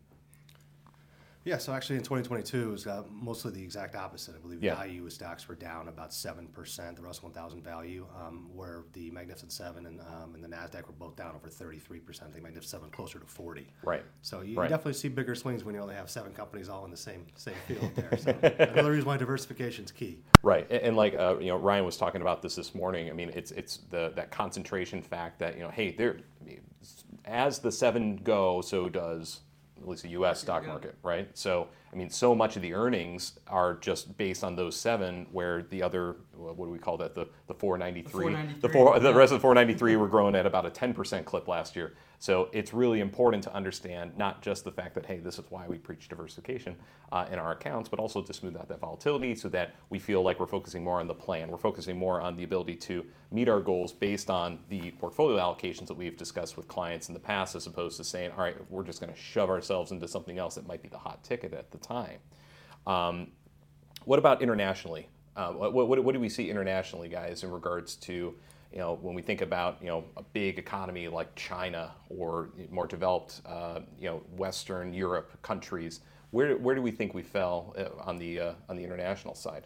Yeah, 1.43 1.57
so 1.57 1.73
actually 1.73 1.95
in 1.95 2.03
2022 2.03 2.69
it 2.69 2.71
was 2.71 2.85
uh, 2.85 3.03
mostly 3.09 3.51
the 3.51 3.63
exact 3.63 3.95
opposite. 3.95 4.35
I 4.35 4.39
believe 4.39 4.63
Yeah. 4.63 4.75
value 4.75 5.09
stocks 5.09 5.47
were 5.47 5.55
down 5.55 5.87
about 5.87 6.11
7%, 6.11 6.95
the 6.95 7.01
Russell 7.01 7.23
1000 7.29 7.63
value, 7.63 8.05
um, 8.15 8.49
where 8.53 8.83
the 8.93 9.09
Magnificent 9.09 9.51
Seven 9.51 9.87
and, 9.87 9.99
um, 10.01 10.35
and 10.35 10.43
the 10.43 10.47
NASDAQ 10.47 10.85
were 10.85 10.93
both 10.93 11.15
down 11.15 11.33
over 11.35 11.49
33%. 11.49 12.31
The 12.33 12.41
Magnificent 12.41 12.65
Seven 12.65 12.89
closer 12.91 13.17
to 13.17 13.25
40. 13.25 13.67
Right. 13.83 14.03
So 14.21 14.41
you 14.41 14.55
Right. 14.59 14.69
definitely 14.69 14.93
see 14.93 15.07
bigger 15.07 15.33
swings 15.33 15.63
when 15.63 15.73
you 15.73 15.81
only 15.81 15.95
have 15.95 16.11
seven 16.11 16.31
companies 16.31 16.69
all 16.69 16.85
in 16.85 16.91
the 16.91 16.97
same 16.97 17.25
same 17.35 17.55
field 17.67 17.89
there. 17.95 18.15
So 18.17 18.31
another 18.41 18.91
reason 18.91 19.07
why 19.07 19.17
diversification 19.17 19.85
is 19.85 19.91
key. 19.91 20.19
Right, 20.43 20.67
and, 20.69 20.81
and 20.83 20.97
like 20.97 21.15
uh, 21.15 21.37
you 21.39 21.47
know, 21.47 21.57
Ryan 21.57 21.85
was 21.85 21.97
talking 21.97 22.21
about 22.21 22.41
this 22.43 22.55
this 22.55 22.75
morning. 22.75 23.09
I 23.09 23.13
mean, 23.13 23.29
it's 23.33 23.49
it's 23.51 23.77
the 23.89 24.11
that 24.15 24.29
concentration 24.29 25.01
fact 25.01 25.39
that 25.39 25.55
you 25.55 25.61
know, 25.63 25.69
hey, 25.69 25.91
there, 25.95 26.17
as 27.25 27.59
the 27.59 27.71
seven 27.71 28.17
go, 28.17 28.61
so 28.61 28.89
does 28.89 29.39
at 29.81 29.87
least 29.87 30.03
the 30.03 30.09
U.S. 30.09 30.39
stock 30.41 30.65
market, 30.65 30.95
right? 31.03 31.27
So 31.33 31.67
I 31.91 31.95
mean, 31.95 32.09
so 32.09 32.33
much 32.33 32.55
of 32.55 32.61
the 32.61 32.73
earnings 32.73 33.39
are 33.47 33.75
just 33.75 34.15
based 34.17 34.43
on 34.43 34.55
those 34.55 34.75
seven, 34.79 35.27
where 35.31 35.63
the 35.63 35.83
other, 35.83 36.17
what 36.35 36.57
do 36.57 36.71
we 36.71 36.79
call 36.79 36.97
that? 36.97 37.15
The 37.15 37.27
the 37.47 37.53
493, 37.53 38.33
the, 38.61 38.69
493, 38.69 38.71
four, 38.71 38.99
the 38.99 39.13
rest 39.13 39.33
of 39.33 39.39
the 39.39 39.41
493 39.41 39.95
were 39.97 40.07
growing 40.07 40.35
at 40.35 40.45
about 40.45 40.65
a 40.65 40.69
10% 40.69 41.25
clip 41.25 41.47
last 41.47 41.75
year. 41.75 41.93
So 42.21 42.49
it's 42.51 42.71
really 42.71 42.99
important 42.99 43.43
to 43.45 43.55
understand 43.55 44.15
not 44.15 44.43
just 44.43 44.63
the 44.63 44.71
fact 44.71 44.93
that, 44.93 45.07
hey, 45.07 45.17
this 45.17 45.39
is 45.39 45.45
why 45.49 45.65
we 45.67 45.79
preach 45.79 46.07
diversification 46.07 46.75
uh, 47.11 47.25
in 47.31 47.39
our 47.39 47.53
accounts, 47.53 47.89
but 47.89 47.99
also 47.99 48.21
to 48.21 48.31
smooth 48.31 48.55
out 48.55 48.67
that 48.67 48.79
volatility 48.79 49.33
so 49.33 49.49
that 49.49 49.73
we 49.89 49.97
feel 49.97 50.21
like 50.21 50.39
we're 50.39 50.45
focusing 50.45 50.83
more 50.83 50.99
on 50.99 51.07
the 51.07 51.15
plan. 51.15 51.49
We're 51.49 51.57
focusing 51.57 51.97
more 51.97 52.21
on 52.21 52.37
the 52.37 52.43
ability 52.43 52.75
to 52.75 53.03
meet 53.31 53.49
our 53.49 53.59
goals 53.59 53.91
based 53.91 54.29
on 54.29 54.59
the 54.69 54.91
portfolio 54.91 55.39
allocations 55.39 55.87
that 55.87 55.95
we've 55.97 56.15
discussed 56.15 56.57
with 56.57 56.67
clients 56.67 57.07
in 57.07 57.15
the 57.15 57.19
past, 57.19 57.55
as 57.55 57.65
opposed 57.65 57.97
to 57.97 58.03
saying, 58.03 58.29
all 58.37 58.43
right, 58.43 58.55
we're 58.69 58.83
just 58.83 59.01
going 59.01 59.11
to 59.11 59.19
shove 59.19 59.49
ourselves 59.49 59.89
into 59.89 60.07
something 60.07 60.37
else 60.37 60.53
that 60.53 60.67
might 60.67 60.83
be 60.83 60.89
the 60.89 60.99
hot 60.99 61.23
ticket 61.23 61.55
at 61.55 61.71
the 61.71 61.79
time. 61.79 62.19
Um, 62.85 63.29
what 64.05 64.19
about 64.19 64.43
internationally? 64.43 65.07
Uh, 65.35 65.53
what, 65.53 65.73
what, 65.73 66.03
what 66.03 66.13
do 66.13 66.19
we 66.19 66.29
see 66.29 66.51
internationally, 66.51 67.09
guys, 67.09 67.43
in 67.43 67.49
regards 67.49 67.95
to, 67.95 68.35
you 68.71 68.79
know, 68.79 68.97
when 69.01 69.13
we 69.13 69.21
think 69.21 69.41
about, 69.41 69.77
you 69.81 69.87
know, 69.87 70.05
a 70.17 70.23
big 70.23 70.57
economy 70.57 71.07
like 71.07 71.33
China 71.35 71.93
or 72.09 72.49
more 72.69 72.87
developed, 72.87 73.41
uh, 73.45 73.81
you 73.99 74.07
know, 74.07 74.21
Western 74.37 74.93
Europe 74.93 75.41
countries? 75.41 76.01
Where, 76.31 76.55
where 76.57 76.75
do 76.75 76.81
we 76.81 76.91
think 76.91 77.13
we 77.13 77.23
fell 77.23 77.75
uh, 77.77 78.01
on 78.07 78.17
the 78.17 78.39
uh, 78.39 78.53
on 78.69 78.77
the 78.77 78.83
international 78.83 79.35
side? 79.35 79.65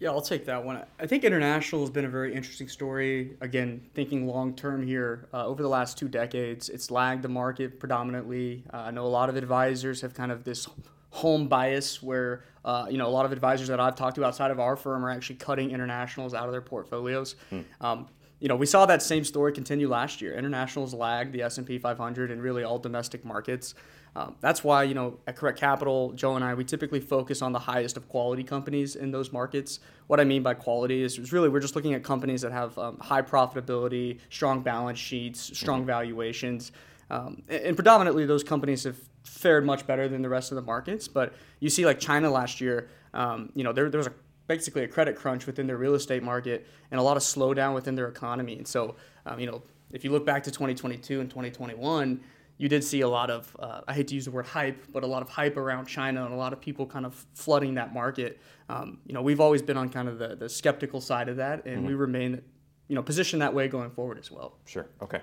Yeah, 0.00 0.10
I'll 0.10 0.20
take 0.20 0.44
that 0.46 0.64
one. 0.64 0.82
I 0.98 1.06
think 1.06 1.22
international 1.22 1.82
has 1.82 1.90
been 1.90 2.04
a 2.04 2.08
very 2.08 2.34
interesting 2.34 2.68
story. 2.68 3.36
Again, 3.40 3.80
thinking 3.94 4.26
long 4.26 4.56
term 4.56 4.84
here, 4.84 5.28
uh, 5.32 5.46
over 5.46 5.62
the 5.62 5.68
last 5.68 5.96
two 5.96 6.08
decades, 6.08 6.68
it's 6.68 6.90
lagged 6.90 7.22
the 7.22 7.28
market 7.28 7.78
predominantly. 7.78 8.64
Uh, 8.72 8.78
I 8.78 8.90
know 8.90 9.06
a 9.06 9.06
lot 9.06 9.28
of 9.28 9.36
advisors 9.36 10.00
have 10.00 10.12
kind 10.12 10.32
of 10.32 10.42
this 10.42 10.66
home 11.10 11.46
bias 11.46 12.02
where, 12.02 12.42
uh, 12.64 12.86
you 12.90 12.98
know, 12.98 13.06
a 13.06 13.08
lot 13.08 13.24
of 13.24 13.30
advisors 13.30 13.68
that 13.68 13.78
I've 13.78 13.94
talked 13.94 14.16
to 14.16 14.24
outside 14.24 14.50
of 14.50 14.58
our 14.58 14.74
firm 14.74 15.04
are 15.04 15.10
actually 15.10 15.36
cutting 15.36 15.70
internationals 15.70 16.34
out 16.34 16.46
of 16.46 16.52
their 16.52 16.60
portfolios. 16.60 17.36
Um, 17.80 18.08
you 18.44 18.48
know, 18.48 18.56
we 18.56 18.66
saw 18.66 18.84
that 18.84 19.00
same 19.00 19.24
story 19.24 19.52
continue 19.52 19.88
last 19.88 20.20
year. 20.20 20.34
Internationals 20.34 20.92
lagged 20.92 21.32
the 21.32 21.40
S&P 21.40 21.78
500 21.78 22.30
and 22.30 22.42
really 22.42 22.62
all 22.62 22.78
domestic 22.78 23.24
markets. 23.24 23.74
Um, 24.14 24.36
that's 24.42 24.62
why, 24.62 24.82
you 24.82 24.92
know, 24.92 25.18
at 25.26 25.34
Correct 25.34 25.58
Capital, 25.58 26.12
Joe 26.12 26.36
and 26.36 26.44
I, 26.44 26.52
we 26.52 26.62
typically 26.62 27.00
focus 27.00 27.40
on 27.40 27.52
the 27.52 27.58
highest 27.58 27.96
of 27.96 28.06
quality 28.10 28.44
companies 28.44 28.96
in 28.96 29.10
those 29.10 29.32
markets. 29.32 29.80
What 30.08 30.20
I 30.20 30.24
mean 30.24 30.42
by 30.42 30.52
quality 30.52 31.02
is, 31.02 31.18
is 31.18 31.32
really 31.32 31.48
we're 31.48 31.60
just 31.60 31.74
looking 31.74 31.94
at 31.94 32.04
companies 32.04 32.42
that 32.42 32.52
have 32.52 32.76
um, 32.76 32.98
high 32.98 33.22
profitability, 33.22 34.18
strong 34.28 34.60
balance 34.60 34.98
sheets, 34.98 35.56
strong 35.56 35.86
valuations. 35.86 36.72
Um, 37.08 37.44
and, 37.48 37.62
and 37.62 37.76
predominantly, 37.78 38.26
those 38.26 38.44
companies 38.44 38.84
have 38.84 38.98
fared 39.22 39.64
much 39.64 39.86
better 39.86 40.06
than 40.06 40.20
the 40.20 40.28
rest 40.28 40.52
of 40.52 40.56
the 40.56 40.62
markets. 40.62 41.08
But 41.08 41.32
you 41.60 41.70
see, 41.70 41.86
like 41.86 41.98
China 41.98 42.28
last 42.30 42.60
year, 42.60 42.90
um, 43.14 43.50
you 43.54 43.64
know, 43.64 43.72
there, 43.72 43.88
there 43.88 43.96
was 43.96 44.08
a 44.08 44.12
basically 44.46 44.84
a 44.84 44.88
credit 44.88 45.16
crunch 45.16 45.46
within 45.46 45.66
their 45.66 45.76
real 45.76 45.94
estate 45.94 46.22
market 46.22 46.66
and 46.90 47.00
a 47.00 47.02
lot 47.02 47.16
of 47.16 47.22
slowdown 47.22 47.74
within 47.74 47.94
their 47.94 48.08
economy. 48.08 48.56
And 48.56 48.66
so, 48.66 48.96
um, 49.26 49.40
you 49.40 49.46
know, 49.46 49.62
if 49.92 50.04
you 50.04 50.10
look 50.10 50.26
back 50.26 50.42
to 50.44 50.50
2022 50.50 51.20
and 51.20 51.30
2021, 51.30 52.20
you 52.56 52.68
did 52.68 52.84
see 52.84 53.00
a 53.00 53.08
lot 53.08 53.30
of, 53.30 53.56
uh, 53.58 53.80
I 53.88 53.94
hate 53.94 54.08
to 54.08 54.14
use 54.14 54.26
the 54.26 54.30
word 54.30 54.46
hype, 54.46 54.92
but 54.92 55.02
a 55.02 55.06
lot 55.06 55.22
of 55.22 55.28
hype 55.28 55.56
around 55.56 55.86
China 55.86 56.24
and 56.24 56.32
a 56.32 56.36
lot 56.36 56.52
of 56.52 56.60
people 56.60 56.86
kind 56.86 57.04
of 57.04 57.26
flooding 57.34 57.74
that 57.74 57.92
market. 57.92 58.40
Um, 58.68 58.98
you 59.06 59.14
know, 59.14 59.22
we've 59.22 59.40
always 59.40 59.62
been 59.62 59.76
on 59.76 59.88
kind 59.88 60.08
of 60.08 60.18
the, 60.18 60.36
the 60.36 60.48
skeptical 60.48 61.00
side 61.00 61.28
of 61.28 61.36
that, 61.36 61.66
and 61.66 61.84
we 61.84 61.94
remain, 61.94 62.40
you 62.88 62.94
know, 62.94 63.02
positioned 63.02 63.42
that 63.42 63.52
way 63.54 63.66
going 63.66 63.90
forward 63.90 64.18
as 64.18 64.30
well. 64.30 64.58
Sure. 64.66 64.86
Okay. 65.02 65.20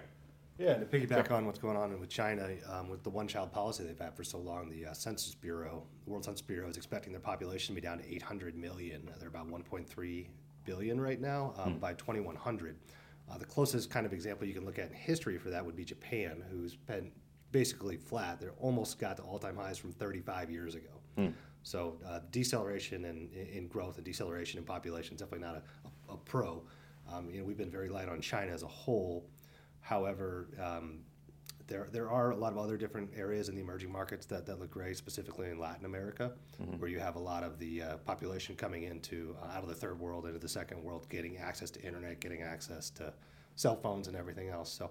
Yeah, 0.61 0.73
and 0.73 0.91
to 0.91 0.99
piggyback 0.99 1.31
on 1.31 1.47
what's 1.47 1.57
going 1.57 1.75
on 1.75 1.99
with 1.99 2.09
China, 2.09 2.47
um, 2.69 2.87
with 2.87 3.01
the 3.01 3.09
one-child 3.09 3.51
policy 3.51 3.83
they've 3.83 3.97
had 3.97 4.15
for 4.15 4.23
so 4.23 4.37
long, 4.37 4.69
the 4.69 4.85
uh, 4.85 4.93
Census 4.93 5.33
Bureau, 5.33 5.83
the 6.05 6.11
World 6.11 6.23
Census 6.23 6.43
Bureau, 6.43 6.69
is 6.69 6.77
expecting 6.77 7.11
their 7.11 7.19
population 7.19 7.73
to 7.73 7.81
be 7.81 7.83
down 7.83 7.97
to 7.97 8.13
800 8.13 8.55
million. 8.55 9.09
They're 9.19 9.27
about 9.27 9.49
1.3 9.49 10.27
billion 10.63 11.01
right 11.01 11.19
now 11.19 11.55
um, 11.57 11.79
by 11.79 11.93
2100. 11.95 12.75
Uh, 13.27 13.37
the 13.39 13.45
closest 13.45 13.89
kind 13.89 14.05
of 14.05 14.13
example 14.13 14.45
you 14.45 14.53
can 14.53 14.63
look 14.63 14.77
at 14.77 14.89
in 14.89 14.93
history 14.93 15.39
for 15.39 15.49
that 15.49 15.65
would 15.65 15.75
be 15.75 15.83
Japan, 15.83 16.43
who's 16.51 16.75
been 16.75 17.11
basically 17.51 17.97
flat. 17.97 18.39
They're 18.39 18.53
almost 18.59 18.99
got 18.99 19.17
to 19.17 19.23
all-time 19.23 19.55
highs 19.55 19.79
from 19.79 19.93
35 19.93 20.51
years 20.51 20.75
ago. 20.75 20.91
So 21.63 21.97
uh, 22.07 22.19
deceleration 22.29 23.05
in, 23.05 23.29
in 23.51 23.67
growth 23.67 23.97
and 23.97 24.05
deceleration 24.05 24.59
in 24.59 24.65
population 24.65 25.15
is 25.15 25.21
definitely 25.21 25.47
not 25.47 25.55
a, 25.55 26.11
a, 26.11 26.13
a 26.13 26.17
pro. 26.17 26.61
Um, 27.11 27.29
you 27.31 27.39
know, 27.39 27.45
we've 27.45 27.57
been 27.57 27.71
very 27.71 27.89
light 27.89 28.09
on 28.09 28.21
China 28.21 28.51
as 28.51 28.61
a 28.61 28.67
whole. 28.67 29.25
However, 29.81 30.47
um, 30.61 30.99
there, 31.67 31.87
there 31.91 32.09
are 32.09 32.31
a 32.31 32.35
lot 32.35 32.51
of 32.51 32.57
other 32.57 32.77
different 32.77 33.11
areas 33.15 33.47
in 33.49 33.55
the 33.55 33.61
emerging 33.61 33.91
markets 33.91 34.25
that, 34.27 34.45
that 34.45 34.59
look 34.59 34.71
great, 34.71 34.97
specifically 34.97 35.49
in 35.49 35.59
Latin 35.59 35.85
America, 35.85 36.33
where 36.79 36.89
you 36.89 36.99
have 36.99 37.15
a 37.15 37.19
lot 37.19 37.43
of 37.43 37.59
the 37.59 37.81
uh, 37.81 37.97
population 37.97 38.55
coming 38.55 38.83
into 38.83 39.35
uh, 39.41 39.55
out 39.55 39.63
of 39.63 39.69
the 39.69 39.75
third 39.75 39.99
world 39.99 40.25
into 40.25 40.39
the 40.39 40.49
second 40.49 40.83
world, 40.83 41.07
getting 41.09 41.37
access 41.37 41.69
to 41.71 41.81
internet, 41.81 42.19
getting 42.19 42.41
access 42.41 42.89
to 42.91 43.13
cell 43.55 43.75
phones 43.75 44.07
and 44.07 44.17
everything 44.17 44.49
else. 44.49 44.71
So 44.71 44.89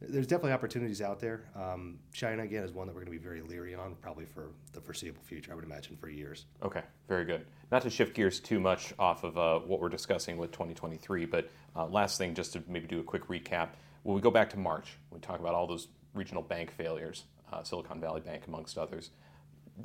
there's 0.00 0.26
definitely 0.26 0.52
opportunities 0.52 1.02
out 1.02 1.18
there. 1.18 1.44
Um, 1.56 1.98
China 2.12 2.42
again 2.44 2.62
is 2.62 2.72
one 2.72 2.86
that 2.86 2.94
we're 2.94 3.04
going 3.04 3.12
to 3.12 3.18
be 3.18 3.24
very 3.24 3.42
leery 3.42 3.74
on, 3.74 3.94
probably 3.96 4.26
for 4.26 4.52
the 4.72 4.80
foreseeable 4.80 5.22
future. 5.22 5.52
I 5.52 5.54
would 5.54 5.64
imagine 5.64 5.96
for 5.96 6.08
years. 6.08 6.46
Okay, 6.62 6.82
very 7.08 7.24
good. 7.24 7.44
Not 7.70 7.82
to 7.82 7.90
shift 7.90 8.14
gears 8.14 8.38
too 8.38 8.60
much 8.60 8.94
off 8.98 9.24
of 9.24 9.36
uh, 9.38 9.58
what 9.60 9.80
we're 9.80 9.88
discussing 9.88 10.36
with 10.36 10.52
2023, 10.52 11.24
but 11.26 11.50
uh, 11.74 11.86
last 11.86 12.16
thing, 12.18 12.34
just 12.34 12.52
to 12.52 12.62
maybe 12.68 12.86
do 12.86 13.00
a 13.00 13.04
quick 13.04 13.28
recap. 13.28 13.70
When 14.02 14.14
we 14.14 14.20
go 14.20 14.30
back 14.30 14.50
to 14.50 14.58
March, 14.58 14.98
we 15.10 15.20
talk 15.20 15.38
about 15.38 15.54
all 15.54 15.66
those 15.66 15.88
regional 16.14 16.42
bank 16.42 16.72
failures, 16.72 17.24
uh, 17.52 17.62
Silicon 17.62 18.00
Valley 18.00 18.20
Bank 18.20 18.44
amongst 18.46 18.76
others. 18.76 19.10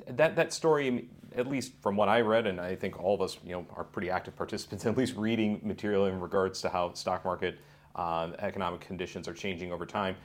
That 0.08 0.36
that 0.36 0.52
story, 0.52 1.08
at 1.36 1.48
least 1.48 1.74
from 1.82 1.96
what 1.96 2.10
I 2.10 2.22
read, 2.22 2.46
and 2.48 2.60
I 2.60 2.76
think 2.76 3.00
all 3.02 3.16
of 3.16 3.22
us, 3.22 3.38
you 3.46 3.54
know, 3.54 3.66
are 3.76 3.84
pretty 3.84 4.10
active 4.10 4.36
participants, 4.36 4.86
at 4.88 4.98
least 4.98 5.16
reading 5.16 5.62
material 5.64 6.08
in 6.08 6.20
regards 6.20 6.62
to 6.62 6.70
how 6.70 6.94
stock 6.94 7.24
market, 7.24 7.60
uh, 7.96 8.32
economic 8.40 8.82
conditions 8.82 9.28
are 9.28 9.34
changing 9.34 9.72
over 9.72 9.86
time. 9.86 10.16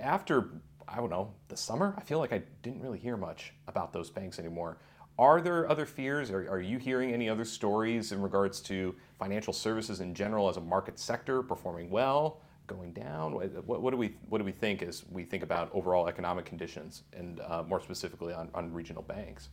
After 0.00 0.50
I 0.86 0.96
don't 0.96 1.10
know 1.10 1.34
the 1.48 1.56
summer, 1.56 1.94
I 1.98 2.00
feel 2.02 2.18
like 2.18 2.32
I 2.32 2.42
didn't 2.62 2.80
really 2.80 2.98
hear 2.98 3.16
much 3.16 3.52
about 3.66 3.92
those 3.92 4.10
banks 4.10 4.38
anymore. 4.38 4.78
Are 5.18 5.40
there 5.40 5.68
other 5.68 5.84
fears? 5.84 6.30
Are, 6.30 6.48
are 6.48 6.60
you 6.60 6.78
hearing 6.78 7.12
any 7.12 7.28
other 7.28 7.44
stories 7.44 8.12
in 8.12 8.22
regards 8.22 8.60
to 8.62 8.94
financial 9.18 9.52
services 9.52 10.00
in 10.00 10.14
general 10.14 10.48
as 10.48 10.56
a 10.56 10.60
market 10.60 10.98
sector 10.98 11.42
performing 11.42 11.90
well, 11.90 12.40
going 12.68 12.92
down? 12.92 13.34
What, 13.34 13.82
what, 13.82 13.90
do 13.90 13.96
we 13.96 14.14
what 14.28 14.38
do 14.38 14.44
we 14.44 14.52
think 14.52 14.82
as 14.82 15.04
we 15.10 15.24
think 15.24 15.42
about 15.42 15.70
overall 15.74 16.06
economic 16.06 16.44
conditions 16.44 17.02
and 17.12 17.40
uh, 17.40 17.64
more 17.66 17.80
specifically 17.80 18.32
on, 18.32 18.48
on 18.54 18.72
regional 18.72 19.02
banks? 19.02 19.48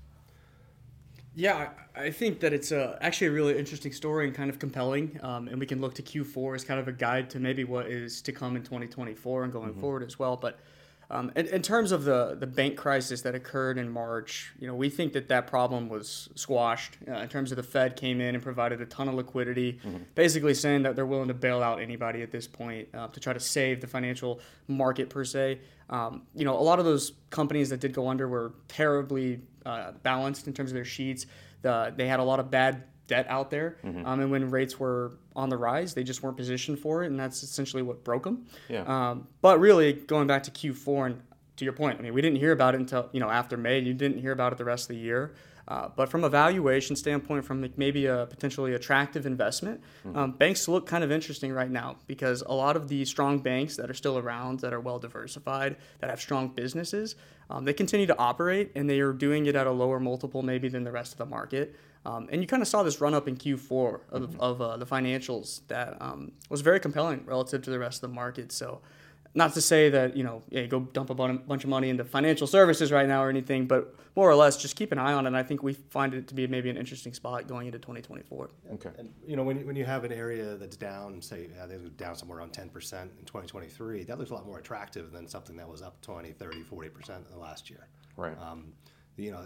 Yeah, 1.38 1.72
I 1.96 2.12
think 2.12 2.40
that 2.42 2.54
it's 2.54 2.72
a, 2.72 2.98
actually 3.02 3.28
a 3.28 3.32
really 3.32 3.58
interesting 3.58 3.92
story 3.92 4.26
and 4.26 4.34
kind 4.34 4.50
of 4.50 4.58
compelling. 4.58 5.20
Um, 5.22 5.50
and 5.50 5.60
we 5.60 5.66
can 5.66 5.82
look 5.82 5.94
to 5.96 6.02
Q4 6.02 6.56
as 6.56 6.64
kind 6.64 6.80
of 6.80 6.88
a 6.88 6.94
guide 6.94 7.30
to 7.32 7.40
maybe 7.42 7.66
what 7.66 7.88
is 7.88 8.22
to 8.22 8.32
come 8.32 8.56
in 8.56 8.64
2024 8.64 9.44
and 9.44 9.52
going 9.52 9.74
forward 9.74 10.04
as 10.04 10.18
well. 10.18 10.38
But 10.38 10.60
um, 11.10 11.32
in, 11.36 11.48
in 11.48 11.62
terms 11.62 11.92
of 11.92 12.04
the, 12.04 12.36
the 12.40 12.48
bank 12.48 12.78
crisis 12.78 13.22
that 13.22 13.36
occurred 13.36 13.78
in 13.78 13.90
March, 13.90 14.54
you 14.60 14.68
know, 14.68 14.74
we 14.76 14.90
think 14.90 15.14
that 15.14 15.28
that 15.30 15.48
problem 15.48 15.88
was 15.88 16.30
squashed 16.36 16.98
uh, 17.08 17.14
in 17.14 17.30
terms 17.30 17.52
of 17.52 17.58
the 17.58 17.64
Fed 17.64 17.96
came 17.96 18.20
in 18.22 18.34
and 18.36 18.44
provided 18.44 18.82
a 18.82 18.86
ton 18.86 19.08
of 19.08 19.16
liquidity, 19.16 19.80
basically 20.16 20.54
saying 20.54 20.84
that 20.84 20.96
they're 20.96 21.06
willing 21.06 21.28
to 21.28 21.34
bail 21.34 21.62
out 21.62 21.80
anybody 21.80 22.22
at 22.22 22.32
this 22.32 22.48
point 22.48 22.88
uh, 22.94 23.08
to 23.10 23.20
try 23.20 23.34
to 23.34 23.40
save 23.40 23.82
the 23.82 23.88
financial 23.88 24.40
market 24.68 25.10
per 25.10 25.24
se. 25.24 25.60
Um, 25.90 26.24
you 26.34 26.46
know, 26.46 26.58
a 26.58 26.62
lot 26.62 26.80
of 26.80 26.86
those 26.86 27.12
companies 27.30 27.70
that 27.70 27.80
did 27.80 27.94
go 27.94 28.08
under 28.08 28.28
were 28.28 28.54
terribly 28.68 29.42
uh, 29.66 29.92
balanced 30.02 30.48
in 30.48 30.54
terms 30.54 30.72
of 30.72 30.76
their 30.76 30.86
sheets. 30.86 31.28
The, 31.62 31.94
they 31.96 32.08
had 32.08 32.20
a 32.20 32.24
lot 32.24 32.40
of 32.40 32.50
bad 32.50 32.84
debt 33.08 33.26
out 33.30 33.50
there, 33.50 33.78
um, 33.84 34.20
and 34.20 34.32
when 34.32 34.50
rates 34.50 34.80
were 34.80 35.14
on 35.36 35.50
the 35.50 35.58
rise, 35.58 35.94
they 35.94 36.04
just 36.04 36.24
weren't 36.24 36.38
positioned 36.38 36.80
for 36.80 37.04
it, 37.04 37.08
and 37.08 37.20
that's 37.20 37.44
essentially 37.44 37.84
what 37.84 38.04
broke 38.04 38.24
them. 38.24 38.46
Yeah. 38.70 38.84
Um, 38.84 39.28
but 39.42 39.60
really, 39.60 39.94
going 39.94 40.28
back 40.28 40.44
to 40.44 40.52
Q4 40.52 41.06
and 41.08 41.22
to 41.58 41.64
your 41.66 41.74
point, 41.74 42.00
I 42.00 42.02
mean, 42.02 42.14
we 42.14 42.22
didn't 42.22 42.40
hear 42.40 42.52
about 42.52 42.76
it 42.76 42.82
until 42.82 43.10
you 43.12 43.20
know 43.20 43.30
after 43.30 43.58
May. 43.58 43.80
You 43.80 43.94
didn't 43.94 44.20
hear 44.20 44.32
about 44.32 44.52
it 44.52 44.58
the 44.58 44.66
rest 44.66 44.90
of 44.90 44.96
the 44.96 45.02
year. 45.02 45.34
Uh, 45.68 45.90
but 45.96 46.10
from 46.10 46.24
a 46.24 46.30
valuation 46.30 46.96
standpoint, 46.96 47.44
from 47.44 47.68
maybe 47.76 48.06
a 48.06 48.28
potentially 48.28 48.76
attractive 48.76 49.26
investment, 49.26 49.82
um, 50.14 50.32
banks 50.32 50.68
look 50.68 50.86
kind 50.86 51.04
of 51.04 51.12
interesting 51.12 51.52
right 51.52 51.72
now 51.72 51.96
because 52.06 52.44
a 52.46 52.54
lot 52.54 52.76
of 52.76 52.88
the 52.88 53.04
strong 53.04 53.40
banks 53.40 53.76
that 53.76 53.90
are 53.90 53.94
still 53.96 54.20
around, 54.20 54.60
that 54.60 54.74
are 54.74 54.80
well 54.80 55.00
diversified, 55.00 55.76
that 56.00 56.10
have 56.10 56.22
strong 56.22 56.50
businesses, 56.50 57.16
um, 57.50 57.66
they 57.66 57.74
continue 57.74 58.06
to 58.06 58.18
operate 58.20 58.72
and 58.76 58.88
they 58.88 59.00
are 59.00 59.14
doing 59.14 59.48
it 59.48 59.56
at 59.56 59.66
a 59.66 59.72
lower 59.72 60.00
multiple 60.00 60.44
maybe 60.44 60.68
than 60.70 60.84
the 60.84 60.92
rest 60.92 61.12
of 61.14 61.18
the 61.18 61.26
market. 61.26 61.76
Um, 62.06 62.28
and 62.32 62.42
you 62.42 62.48
kind 62.48 62.62
of 62.62 62.68
saw 62.68 62.84
this 62.84 63.02
run 63.02 63.14
up 63.14 63.28
in 63.28 63.36
Q4 63.36 64.00
of, 64.12 64.40
of 64.40 64.62
uh, 64.62 64.78
the 64.78 64.86
financials 64.86 65.62
that 65.68 65.98
um, 66.02 66.32
was 66.50 66.62
very 66.62 66.80
compelling 66.80 67.26
relative 67.26 67.64
to 67.64 67.72
the 67.72 67.80
rest 67.80 68.04
of 68.04 68.10
the 68.10 68.16
market. 68.16 68.52
So, 68.52 68.82
not 69.34 69.54
to 69.54 69.62
say 69.62 69.90
that 69.90 70.16
you 70.16 70.24
know 70.24 70.44
yeah, 70.50 70.66
go 70.66 70.80
dump 70.80 71.10
a 71.10 71.14
bunch 71.14 71.64
of 71.64 71.70
money 71.70 71.90
into 71.90 72.06
financial 72.06 72.48
services 72.48 72.92
right 72.92 73.08
now 73.08 73.24
or 73.24 73.30
anything, 73.30 73.68
but 73.68 73.94
more 74.16 74.30
or 74.30 74.36
less 74.36 74.56
just 74.56 74.76
keep 74.76 74.92
an 74.92 74.98
eye 74.98 75.14
on 75.14 75.26
it. 75.26 75.28
And 75.28 75.38
I 75.38 75.44
think 75.44 75.62
we 75.62 75.74
find 75.74 76.14
it 76.14 76.28
to 76.30 76.34
be 76.34 76.48
maybe 76.48 76.70
an 76.70 76.78
interesting 76.78 77.14
spot 77.14 77.48
going 77.48 77.68
into 77.68 77.80
2024. 77.80 78.50
Okay. 78.74 78.90
And 78.98 79.14
you 79.28 79.36
know, 79.36 79.44
when 79.44 79.60
you, 79.60 79.66
when 79.66 79.76
you 79.76 79.84
have 79.84 80.06
an 80.06 80.14
area 80.14 80.56
that's 80.56 80.78
down, 80.78 81.22
say 81.22 81.50
uh, 81.62 81.68
they 81.68 81.78
were 81.78 81.90
down 81.90 82.16
somewhere 82.16 82.40
around 82.40 82.54
10% 82.54 82.64
in 82.64 83.26
2023, 83.26 84.04
that 84.06 84.18
looks 84.18 84.32
a 84.32 84.34
lot 84.34 84.46
more 84.46 84.60
attractive 84.60 85.12
than 85.12 85.28
something 85.28 85.58
that 85.58 85.68
was 85.68 85.82
up 85.82 86.00
20, 86.02 86.32
30, 86.32 86.64
40% 86.64 87.10
in 87.10 87.24
the 87.30 87.38
last 87.38 87.70
year. 87.70 87.88
Right. 88.16 88.38
Um, 88.42 88.72
you 89.18 89.32
know, 89.32 89.44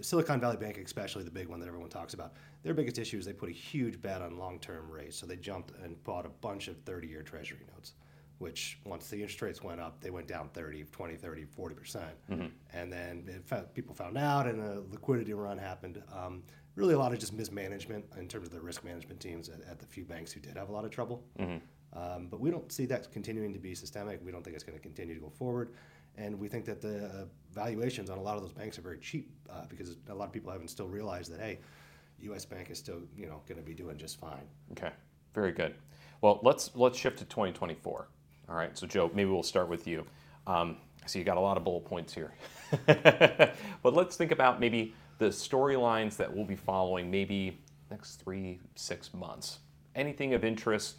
Silicon 0.00 0.40
Valley 0.40 0.56
Bank, 0.56 0.78
especially 0.78 1.22
the 1.24 1.30
big 1.30 1.48
one 1.48 1.60
that 1.60 1.66
everyone 1.66 1.90
talks 1.90 2.14
about, 2.14 2.32
their 2.62 2.74
biggest 2.74 2.98
issue 2.98 3.18
is 3.18 3.26
they 3.26 3.32
put 3.32 3.48
a 3.48 3.52
huge 3.52 4.00
bet 4.00 4.22
on 4.22 4.38
long-term 4.38 4.90
rates. 4.90 5.16
So 5.16 5.26
they 5.26 5.36
jumped 5.36 5.72
and 5.82 6.02
bought 6.04 6.26
a 6.26 6.30
bunch 6.30 6.68
of 6.68 6.82
30-year 6.84 7.22
Treasury 7.22 7.60
notes, 7.74 7.92
which 8.38 8.78
once 8.84 9.08
the 9.08 9.16
interest 9.16 9.42
rates 9.42 9.62
went 9.62 9.80
up, 9.80 10.00
they 10.00 10.10
went 10.10 10.26
down 10.26 10.48
30, 10.54 10.84
20, 10.84 11.16
30, 11.16 11.44
40 11.44 11.74
percent. 11.74 12.10
And 12.72 12.92
then 12.92 13.42
fa- 13.44 13.66
people 13.74 13.94
found 13.94 14.16
out, 14.16 14.46
and 14.46 14.60
a 14.60 14.82
liquidity 14.90 15.34
run 15.34 15.58
happened. 15.58 16.02
Um, 16.14 16.42
really, 16.74 16.94
a 16.94 16.98
lot 16.98 17.12
of 17.12 17.18
just 17.18 17.32
mismanagement 17.32 18.04
in 18.18 18.26
terms 18.28 18.46
of 18.46 18.54
the 18.54 18.60
risk 18.60 18.84
management 18.84 19.20
teams 19.20 19.48
at, 19.48 19.60
at 19.68 19.78
the 19.78 19.86
few 19.86 20.04
banks 20.04 20.32
who 20.32 20.40
did 20.40 20.56
have 20.56 20.68
a 20.68 20.72
lot 20.72 20.84
of 20.84 20.90
trouble. 20.90 21.22
Um, 21.94 22.28
but 22.30 22.38
we 22.38 22.50
don't 22.50 22.70
see 22.70 22.84
that 22.86 23.10
continuing 23.12 23.52
to 23.54 23.58
be 23.58 23.74
systemic. 23.74 24.20
We 24.24 24.30
don't 24.30 24.42
think 24.44 24.54
it's 24.54 24.62
going 24.64 24.76
to 24.78 24.82
continue 24.82 25.14
to 25.14 25.20
go 25.20 25.30
forward. 25.30 25.70
And 26.18 26.38
we 26.38 26.48
think 26.48 26.64
that 26.64 26.82
the 26.82 27.06
uh, 27.06 27.24
valuations 27.52 28.10
on 28.10 28.18
a 28.18 28.22
lot 28.22 28.36
of 28.36 28.42
those 28.42 28.52
banks 28.52 28.76
are 28.78 28.82
very 28.82 28.98
cheap 28.98 29.30
uh, 29.48 29.62
because 29.68 29.96
a 30.08 30.14
lot 30.14 30.26
of 30.26 30.32
people 30.32 30.50
haven't 30.50 30.68
still 30.68 30.88
realized 30.88 31.32
that, 31.32 31.40
hey, 31.40 31.60
U.S. 32.22 32.44
Bank 32.44 32.70
is 32.70 32.78
still, 32.78 33.00
you 33.16 33.26
know, 33.26 33.40
going 33.48 33.58
to 33.58 33.64
be 33.64 33.74
doing 33.74 33.96
just 33.96 34.18
fine. 34.18 34.42
Okay, 34.72 34.90
very 35.32 35.52
good. 35.52 35.74
Well, 36.20 36.40
let's 36.42 36.72
let's 36.74 36.98
shift 36.98 37.18
to 37.18 37.24
2024. 37.26 38.08
All 38.48 38.56
right, 38.56 38.76
so 38.76 38.86
Joe, 38.86 39.10
maybe 39.14 39.30
we'll 39.30 39.44
start 39.44 39.68
with 39.68 39.86
you. 39.86 40.04
Um, 40.46 40.78
I 41.04 41.06
see 41.06 41.20
you 41.20 41.24
got 41.24 41.36
a 41.36 41.40
lot 41.40 41.56
of 41.56 41.62
bullet 41.64 41.84
points 41.84 42.12
here, 42.12 42.32
but 42.86 43.94
let's 43.94 44.16
think 44.16 44.32
about 44.32 44.58
maybe 44.58 44.94
the 45.18 45.26
storylines 45.26 46.16
that 46.16 46.34
we'll 46.34 46.44
be 46.44 46.56
following, 46.56 47.10
maybe 47.10 47.58
next 47.90 48.16
three 48.16 48.58
six 48.74 49.14
months. 49.14 49.60
Anything 49.94 50.34
of 50.34 50.44
interest? 50.44 50.96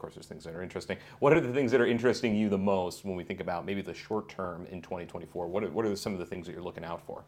Of 0.00 0.02
course, 0.02 0.14
there's 0.14 0.28
things 0.28 0.44
that 0.44 0.54
are 0.54 0.62
interesting. 0.62 0.96
What 1.18 1.34
are 1.34 1.42
the 1.42 1.52
things 1.52 1.70
that 1.72 1.80
are 1.82 1.86
interesting 1.86 2.34
you 2.34 2.48
the 2.48 2.56
most 2.56 3.04
when 3.04 3.16
we 3.16 3.22
think 3.22 3.38
about 3.38 3.66
maybe 3.66 3.82
the 3.82 3.92
short 3.92 4.30
term 4.30 4.64
in 4.70 4.80
2024? 4.80 5.46
What 5.46 5.62
are, 5.62 5.68
what 5.68 5.84
are 5.84 5.94
some 5.94 6.14
of 6.14 6.18
the 6.18 6.24
things 6.24 6.46
that 6.46 6.54
you're 6.54 6.62
looking 6.62 6.86
out 6.86 7.02
for? 7.04 7.22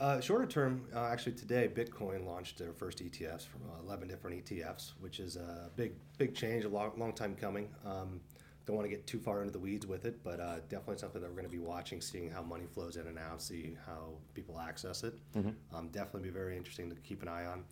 Uh, 0.00 0.18
shorter 0.18 0.46
term, 0.46 0.86
uh, 0.96 1.04
actually 1.04 1.32
today, 1.32 1.68
Bitcoin 1.68 2.26
launched 2.26 2.56
their 2.56 2.72
first 2.72 3.04
ETFs 3.04 3.46
from 3.46 3.60
uh, 3.70 3.86
11 3.86 4.08
different 4.08 4.46
ETFs, 4.46 4.92
which 5.00 5.20
is 5.20 5.36
a 5.36 5.68
big, 5.76 5.92
big 6.16 6.34
change, 6.34 6.64
a 6.64 6.68
long, 6.70 6.90
long 6.96 7.12
time 7.12 7.36
coming. 7.38 7.68
Um, 7.84 8.18
don't 8.64 8.76
want 8.76 8.88
to 8.88 8.96
get 8.96 9.06
too 9.06 9.18
far 9.18 9.40
into 9.42 9.52
the 9.52 9.58
weeds 9.58 9.86
with 9.86 10.06
it, 10.06 10.24
but 10.24 10.40
uh, 10.40 10.60
definitely 10.70 10.96
something 10.96 11.20
that 11.20 11.28
we're 11.28 11.36
going 11.36 11.44
to 11.44 11.54
be 11.54 11.58
watching, 11.58 12.00
seeing 12.00 12.30
how 12.30 12.40
money 12.40 12.64
flows 12.72 12.96
in 12.96 13.08
and 13.08 13.18
out, 13.18 13.42
see 13.42 13.76
how 13.84 14.14
people 14.32 14.58
access 14.58 15.04
it. 15.04 15.12
Um, 15.74 15.88
definitely 15.88 16.30
be 16.30 16.32
very 16.32 16.56
interesting 16.56 16.88
to 16.88 16.96
keep 17.02 17.20
an 17.20 17.28
eye 17.28 17.44
on. 17.44 17.62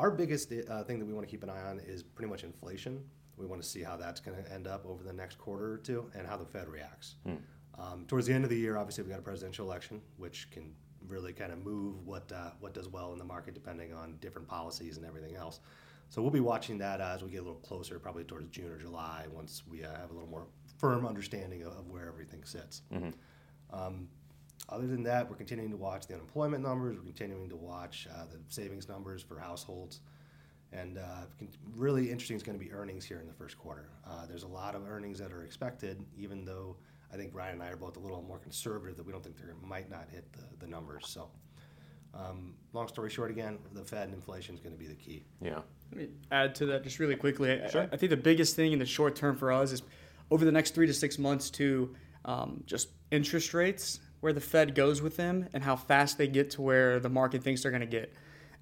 Our 0.00 0.10
biggest 0.10 0.52
uh, 0.52 0.82
thing 0.82 0.98
that 0.98 1.04
we 1.04 1.12
want 1.12 1.28
to 1.28 1.30
keep 1.30 1.44
an 1.44 1.50
eye 1.50 1.62
on 1.62 1.78
is 1.78 2.02
pretty 2.02 2.28
much 2.28 2.42
inflation. 2.42 3.04
We 3.36 3.46
want 3.46 3.62
to 3.62 3.68
see 3.68 3.82
how 3.82 3.96
that's 3.96 4.20
going 4.20 4.42
to 4.42 4.52
end 4.52 4.66
up 4.66 4.84
over 4.86 5.02
the 5.02 5.12
next 5.12 5.38
quarter 5.38 5.72
or 5.72 5.78
two 5.78 6.10
and 6.14 6.26
how 6.26 6.36
the 6.36 6.44
Fed 6.44 6.68
reacts. 6.68 7.16
Um, 7.78 8.04
towards 8.06 8.26
the 8.26 8.34
end 8.34 8.44
of 8.44 8.50
the 8.50 8.56
year, 8.58 8.76
obviously, 8.76 9.02
we've 9.04 9.10
got 9.10 9.18
a 9.18 9.22
presidential 9.22 9.66
election, 9.66 10.00
which 10.18 10.50
can 10.50 10.74
really 11.08 11.32
kind 11.32 11.52
of 11.52 11.64
move 11.64 12.06
what 12.06 12.30
uh, 12.30 12.50
what 12.60 12.72
does 12.74 12.88
well 12.88 13.12
in 13.12 13.18
the 13.18 13.24
market 13.24 13.54
depending 13.54 13.92
on 13.92 14.16
different 14.20 14.46
policies 14.46 14.96
and 14.98 15.06
everything 15.06 15.34
else. 15.34 15.60
So 16.10 16.20
we'll 16.20 16.30
be 16.30 16.40
watching 16.40 16.76
that 16.78 17.00
uh, 17.00 17.12
as 17.14 17.24
we 17.24 17.30
get 17.30 17.38
a 17.40 17.42
little 17.44 17.58
closer, 17.60 17.98
probably 17.98 18.24
towards 18.24 18.48
June 18.50 18.70
or 18.70 18.76
July, 18.78 19.24
once 19.32 19.62
we 19.68 19.82
uh, 19.82 19.88
have 19.96 20.10
a 20.10 20.12
little 20.14 20.28
more 20.28 20.46
firm 20.78 21.06
understanding 21.06 21.62
of, 21.62 21.72
of 21.72 21.88
where 21.88 22.06
everything 22.06 22.44
sits. 22.44 22.82
Um, 23.72 24.08
other 24.68 24.86
than 24.86 25.02
that, 25.04 25.28
we're 25.28 25.36
continuing 25.36 25.70
to 25.70 25.76
watch 25.76 26.06
the 26.06 26.14
unemployment 26.14 26.62
numbers. 26.62 26.96
We're 26.98 27.04
continuing 27.04 27.48
to 27.48 27.56
watch 27.56 28.06
uh, 28.14 28.24
the 28.30 28.38
savings 28.48 28.88
numbers 28.88 29.22
for 29.22 29.38
households. 29.38 30.00
And 30.72 30.98
uh, 30.98 31.26
really 31.76 32.10
interesting 32.10 32.36
is 32.36 32.42
going 32.42 32.58
to 32.58 32.64
be 32.64 32.72
earnings 32.72 33.04
here 33.04 33.20
in 33.20 33.26
the 33.26 33.32
first 33.34 33.58
quarter. 33.58 33.90
Uh, 34.06 34.26
there's 34.26 34.44
a 34.44 34.48
lot 34.48 34.74
of 34.74 34.88
earnings 34.88 35.18
that 35.18 35.32
are 35.32 35.42
expected, 35.44 36.02
even 36.16 36.44
though 36.44 36.76
I 37.12 37.16
think 37.16 37.34
Ryan 37.34 37.54
and 37.54 37.62
I 37.62 37.68
are 37.68 37.76
both 37.76 37.96
a 37.96 38.00
little 38.00 38.22
more 38.22 38.38
conservative 38.38 38.96
that 38.96 39.04
we 39.04 39.12
don't 39.12 39.22
think 39.22 39.36
they 39.36 39.44
might 39.66 39.90
not 39.90 40.08
hit 40.10 40.24
the, 40.32 40.44
the 40.60 40.66
numbers. 40.66 41.04
So, 41.06 41.28
um, 42.14 42.54
long 42.72 42.88
story 42.88 43.10
short, 43.10 43.30
again, 43.30 43.58
the 43.74 43.84
Fed 43.84 44.04
and 44.04 44.14
inflation 44.14 44.54
is 44.54 44.60
going 44.60 44.74
to 44.74 44.78
be 44.78 44.86
the 44.86 44.94
key. 44.94 45.24
Yeah. 45.42 45.60
Let 45.90 46.00
me 46.00 46.08
add 46.30 46.54
to 46.56 46.66
that 46.66 46.84
just 46.84 46.98
really 46.98 47.16
quickly. 47.16 47.52
I- 47.52 47.68
Sure. 47.68 47.88
I, 47.92 47.96
think 47.96 48.10
the 48.10 48.16
biggest 48.16 48.56
thing 48.56 48.72
in 48.72 48.78
the 48.78 48.86
short 48.86 49.14
term 49.14 49.36
for 49.36 49.52
us 49.52 49.72
is 49.72 49.82
over 50.30 50.44
the 50.44 50.52
next 50.52 50.74
three 50.74 50.86
to 50.86 50.94
six 50.94 51.18
months 51.18 51.50
to 51.50 51.94
um, 52.24 52.62
just 52.66 52.88
interest 53.10 53.52
rates, 53.52 54.00
where 54.20 54.32
the 54.32 54.40
Fed 54.40 54.74
goes 54.74 55.02
with 55.02 55.16
them, 55.16 55.48
and 55.52 55.62
how 55.62 55.76
fast 55.76 56.16
they 56.16 56.28
get 56.28 56.50
to 56.52 56.62
where 56.62 56.98
the 57.00 57.08
market 57.10 57.42
thinks 57.42 57.62
they're 57.62 57.72
going 57.72 57.80
to 57.80 57.86
get. 57.86 58.14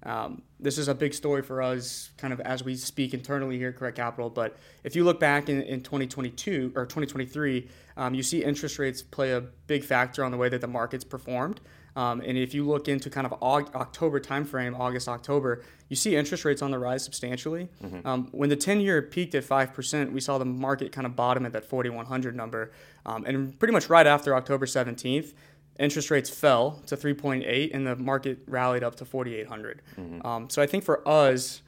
Um, 0.03 0.41
this 0.59 0.77
is 0.77 0.87
a 0.87 0.95
big 0.95 1.13
story 1.13 1.41
for 1.41 1.61
us, 1.61 2.09
kind 2.17 2.33
of 2.33 2.39
as 2.41 2.63
we 2.63 2.75
speak 2.75 3.13
internally 3.13 3.57
here 3.57 3.69
at 3.69 3.75
Correct 3.75 3.97
Capital. 3.97 4.29
But 4.29 4.57
if 4.83 4.95
you 4.95 5.03
look 5.03 5.19
back 5.19 5.49
in, 5.49 5.61
in 5.61 5.81
2022 5.81 6.73
or 6.75 6.85
2023, 6.85 7.67
um, 7.97 8.13
you 8.13 8.23
see 8.23 8.43
interest 8.43 8.79
rates 8.79 9.01
play 9.01 9.31
a 9.31 9.41
big 9.67 9.83
factor 9.83 10.23
on 10.23 10.31
the 10.31 10.37
way 10.37 10.49
that 10.49 10.61
the 10.61 10.67
markets 10.67 11.03
performed. 11.03 11.61
Um, 11.95 12.21
and 12.21 12.37
if 12.37 12.53
you 12.53 12.65
look 12.65 12.87
into 12.87 13.09
kind 13.09 13.27
of 13.27 13.37
Aug- 13.41 13.75
October 13.75 14.19
timeframe, 14.21 14.79
August, 14.79 15.09
October, 15.09 15.61
you 15.89 15.97
see 15.97 16.15
interest 16.15 16.45
rates 16.45 16.61
on 16.61 16.71
the 16.71 16.79
rise 16.79 17.03
substantially. 17.03 17.67
Um, 18.05 18.29
when 18.31 18.49
the 18.49 18.55
10 18.55 18.79
year 18.79 19.01
peaked 19.01 19.35
at 19.35 19.43
5%, 19.43 20.13
we 20.13 20.21
saw 20.21 20.37
the 20.37 20.45
market 20.45 20.93
kind 20.93 21.05
of 21.05 21.17
bottom 21.17 21.45
at 21.45 21.51
that 21.51 21.65
4,100 21.65 22.33
number. 22.33 22.71
Um, 23.05 23.25
and 23.25 23.59
pretty 23.59 23.73
much 23.73 23.89
right 23.89 24.07
after 24.07 24.33
October 24.35 24.65
17th, 24.65 25.33
interest 25.79 26.11
rates 26.11 26.29
fell 26.29 26.81
to 26.87 26.95
3.8 26.95 27.71
and 27.73 27.87
the 27.87 27.95
market 27.95 28.39
rallied 28.47 28.83
up 28.83 28.95
to 28.95 29.05
4,800. 29.05 29.81
Um, 30.25 30.49
so 30.49 30.61
I 30.61 30.67
think 30.67 30.83
for 30.83 31.07
us, 31.07 31.61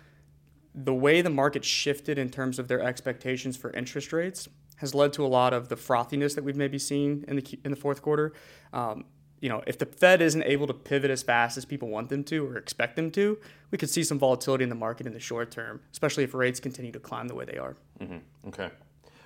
the 0.76 0.94
way 0.94 1.22
the 1.22 1.30
market 1.30 1.64
shifted 1.64 2.18
in 2.18 2.30
terms 2.30 2.60
of 2.60 2.68
their 2.68 2.82
expectations 2.82 3.56
for 3.58 3.72
interest 3.72 4.12
rates 4.14 4.48
has 4.78 4.94
led 4.96 5.14
to 5.14 5.26
a 5.26 5.28
lot 5.28 5.54
of 5.54 5.70
the 5.70 5.76
frothiness 5.76 6.36
that 6.36 6.44
we've 6.44 6.56
maybe 6.56 6.80
seen 6.80 7.24
in 7.28 7.36
the 7.38 7.60
in 7.64 7.72
the 7.72 7.78
fourth 7.78 8.02
quarter. 8.02 8.34
Um, 8.74 9.06
you 9.40 9.50
know, 9.50 9.62
if 9.68 9.78
the 9.78 9.86
Fed 9.86 10.22
isn't 10.22 10.44
able 10.44 10.68
to 10.68 10.74
pivot 10.74 11.12
as 11.12 11.22
fast 11.22 11.58
as 11.58 11.66
people 11.66 11.90
want 11.90 12.08
them 12.10 12.24
to 12.26 12.48
or 12.48 12.56
expect 12.58 12.96
them 12.96 13.12
to, 13.12 13.38
we 13.72 13.78
could 13.78 13.90
see 13.90 14.04
some 14.04 14.18
volatility 14.18 14.64
in 14.64 14.70
the 14.70 14.76
market 14.76 15.06
in 15.06 15.14
the 15.14 15.20
short 15.20 15.52
term, 15.52 15.82
especially 15.92 16.24
if 16.24 16.34
rates 16.34 16.60
continue 16.62 16.94
to 16.94 17.00
climb 17.00 17.28
the 17.28 17.36
way 17.36 17.44
they 17.46 17.58
are. 17.58 17.76
Okay. 18.48 18.70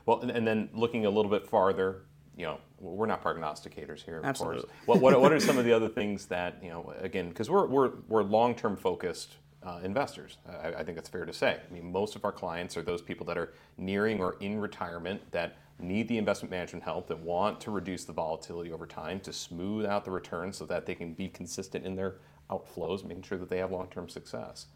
Well, 0.07 0.21
and, 0.21 0.31
and 0.31 0.47
then 0.47 0.69
looking 0.73 1.05
a 1.05 1.09
little 1.09 1.29
bit 1.29 1.47
farther, 1.47 2.01
you 2.37 2.45
know, 2.45 2.59
we're 2.79 3.07
not 3.07 3.23
prognosticators 3.23 4.03
here, 4.03 4.19
of 4.19 4.25
Absolutely. 4.25 4.61
course. 4.61 4.71
What, 4.85 5.01
what, 5.01 5.19
what 5.19 5.33
are 5.33 5.39
some 5.39 5.57
of 5.57 5.65
the 5.65 5.73
other 5.73 5.89
things 5.89 6.27
that, 6.27 6.59
you 6.61 6.69
know, 6.69 6.93
again, 6.99 7.29
because 7.29 7.49
we're, 7.49 7.65
we're, 7.65 7.91
we're 8.07 8.23
long 8.23 8.53
term 8.53 8.77
focused 8.77 9.37
uh, 9.63 9.79
investors. 9.83 10.37
I, 10.47 10.67
I 10.69 10.83
think 10.83 10.95
that's 10.95 11.09
fair 11.09 11.25
to 11.25 11.33
say. 11.33 11.59
I 11.59 11.73
mean, 11.73 11.91
most 11.91 12.15
of 12.15 12.23
our 12.23 12.31
clients 12.31 12.77
are 12.77 12.83
those 12.83 13.01
people 13.01 13.25
that 13.25 13.37
are 13.39 13.53
nearing 13.77 14.21
or 14.21 14.37
in 14.39 14.59
retirement 14.59 15.19
that 15.31 15.57
need 15.79 16.07
the 16.07 16.17
investment 16.17 16.51
management 16.51 16.83
help, 16.83 17.07
that 17.07 17.19
want 17.19 17.59
to 17.61 17.71
reduce 17.71 18.05
the 18.05 18.13
volatility 18.13 18.71
over 18.71 18.85
time 18.85 19.19
to 19.21 19.33
smooth 19.33 19.85
out 19.85 20.05
the 20.05 20.11
returns 20.11 20.57
so 20.57 20.65
that 20.65 20.85
they 20.85 20.95
can 20.95 21.13
be 21.13 21.27
consistent 21.27 21.85
in 21.85 21.95
their 21.95 22.15
outflows, 22.51 23.03
making 23.03 23.23
sure 23.23 23.37
that 23.37 23.49
they 23.49 23.57
have 23.57 23.71
long 23.71 23.87
term 23.87 24.07
success 24.07 24.67